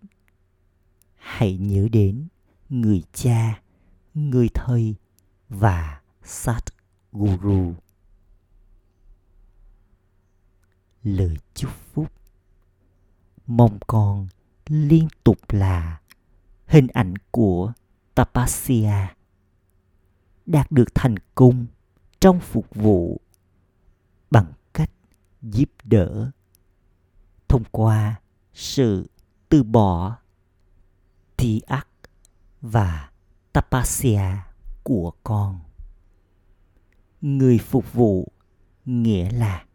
hãy 1.16 1.58
nhớ 1.58 1.88
đến 1.91 2.28
người 2.70 3.04
cha, 3.14 3.62
người 4.14 4.49
thầy 4.54 4.95
và 5.49 6.02
sát 6.24 6.62
guru 7.12 7.74
lời 11.04 11.38
chúc 11.54 11.72
phúc. 11.93 12.12
Mong 13.47 13.80
con 13.88 14.28
liên 14.68 15.08
tục 15.24 15.38
là 15.49 16.01
hình 16.72 16.88
ảnh 16.88 17.13
của 17.32 17.74
tapasya 18.15 19.15
đạt 20.45 20.72
được 20.72 20.95
thành 20.95 21.15
công 21.36 21.65
trong 22.19 22.39
phục 22.39 22.76
vụ 22.76 23.22
bằng 24.30 24.53
cách 24.74 24.91
giúp 25.41 25.69
đỡ 25.84 26.32
thông 27.47 27.63
qua 27.72 28.22
sự 28.53 29.09
từ 29.49 29.63
bỏ 29.63 30.17
thi 31.38 31.61
ác 31.67 31.88
và 32.61 33.09
tapasya 33.53 34.47
của 34.84 35.11
con. 35.24 35.59
Người 37.22 37.57
phục 37.57 37.93
vụ 37.93 38.32
nghĩa 38.86 39.32
là 39.32 39.65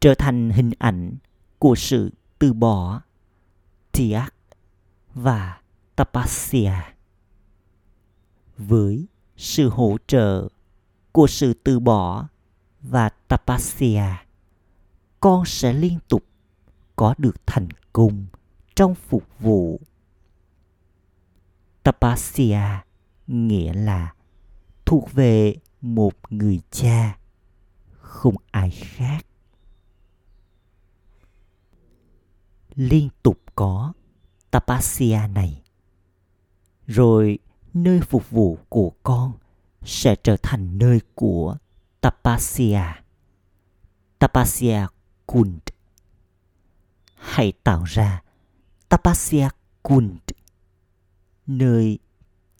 trở 0.00 0.14
thành 0.14 0.50
hình 0.50 0.70
ảnh 0.78 1.16
của 1.58 1.74
sự 1.74 2.12
từ 2.38 2.52
bỏ 2.52 3.02
tiak 3.92 4.34
và 5.14 5.60
tapasya 5.96 6.94
với 8.56 9.06
sự 9.36 9.68
hỗ 9.68 9.96
trợ 10.06 10.48
của 11.12 11.26
sự 11.26 11.54
từ 11.64 11.80
bỏ 11.80 12.28
và 12.80 13.08
tapasya. 13.08 14.26
Con 15.20 15.44
sẽ 15.46 15.72
liên 15.72 15.98
tục 16.08 16.24
có 16.96 17.14
được 17.18 17.46
thành 17.46 17.68
công 17.92 18.26
trong 18.74 18.94
phục 18.94 19.24
vụ. 19.38 19.80
Tapasya 21.82 22.84
nghĩa 23.26 23.72
là 23.72 24.14
thuộc 24.84 25.12
về 25.12 25.54
một 25.80 26.14
người 26.30 26.60
cha, 26.70 27.18
không 27.98 28.34
ai 28.50 28.70
khác. 28.70 29.26
Liên 32.74 33.08
tục 33.22 33.40
có 33.54 33.92
tapasya 34.50 35.26
này 35.26 35.62
rồi 36.86 37.38
nơi 37.74 38.00
phục 38.00 38.30
vụ 38.30 38.58
của 38.68 38.92
con 39.02 39.32
sẽ 39.84 40.16
trở 40.22 40.36
thành 40.42 40.78
nơi 40.78 41.00
của 41.14 41.56
tapasya 42.00 43.02
tapasya 44.18 44.88
kund. 45.26 45.60
Hãy 47.14 47.52
tạo 47.64 47.84
ra 47.84 48.22
tapasya 48.88 49.50
kund, 49.82 50.20
nơi 51.46 51.98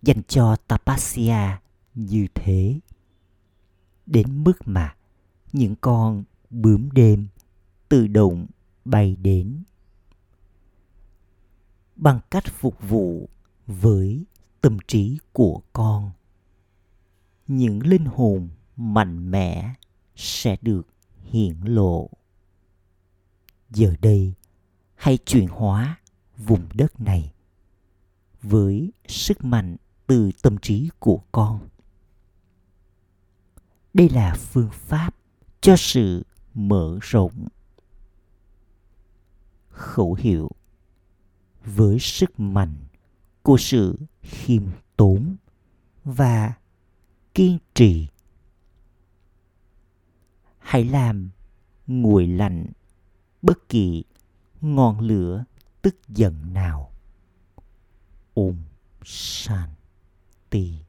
dành 0.03 0.23
cho 0.29 0.57
tapasya 0.57 1.61
như 1.95 2.27
thế, 2.35 2.81
đến 4.07 4.45
mức 4.45 4.53
mà 4.65 4.95
những 5.53 5.75
con 5.81 6.25
bướm 6.51 6.89
đêm 6.93 7.27
tự 7.89 8.07
động 8.07 8.47
bay 8.85 9.17
đến. 9.17 9.63
Bằng 11.97 12.21
cách 12.31 12.45
phục 12.47 12.89
vụ 12.89 13.29
với 13.67 14.25
tâm 14.61 14.79
trí 14.89 15.19
của 15.33 15.63
con. 15.73 16.11
Những 17.47 17.87
linh 17.87 18.05
hồn 18.05 18.49
mạnh 18.77 19.31
mẽ 19.31 19.75
sẽ 20.17 20.57
được 20.63 20.87
hiển 21.23 21.61
lộ. 21.61 22.11
Giờ 23.71 23.95
đây, 24.01 24.35
hãy 24.95 25.19
chuyển 25.27 25.49
hóa 25.49 25.99
vùng 26.37 26.69
đất 26.75 27.01
này 27.01 27.33
với 28.43 28.93
sức 29.09 29.45
mạnh 29.45 29.77
từ 30.07 30.31
tâm 30.43 30.59
trí 30.59 30.91
của 30.99 31.21
con. 31.33 31.69
Đây 33.95 34.09
là 34.09 34.35
phương 34.35 34.71
pháp 34.73 35.15
cho 35.61 35.77
sự 35.77 36.23
mở 36.55 36.99
rộng, 37.03 37.49
khẩu 39.69 40.15
hiệu 40.15 40.51
với 41.65 41.99
sức 41.99 42.41
mạnh 42.41 42.75
của 43.47 43.57
sự 43.57 43.99
khiêm 44.23 44.63
tốn 44.97 45.37
và 46.05 46.55
kiên 47.35 47.59
trì. 47.75 48.09
Hãy 50.59 50.85
làm 50.85 51.31
nguội 51.87 52.27
lạnh 52.27 52.67
bất 53.43 53.69
kỳ 53.69 54.05
ngọn 54.61 55.01
lửa 55.01 55.45
tức 55.83 55.97
giận 56.09 56.53
nào. 56.53 56.93
Ôm 58.35 58.57
shanti. 59.05 60.86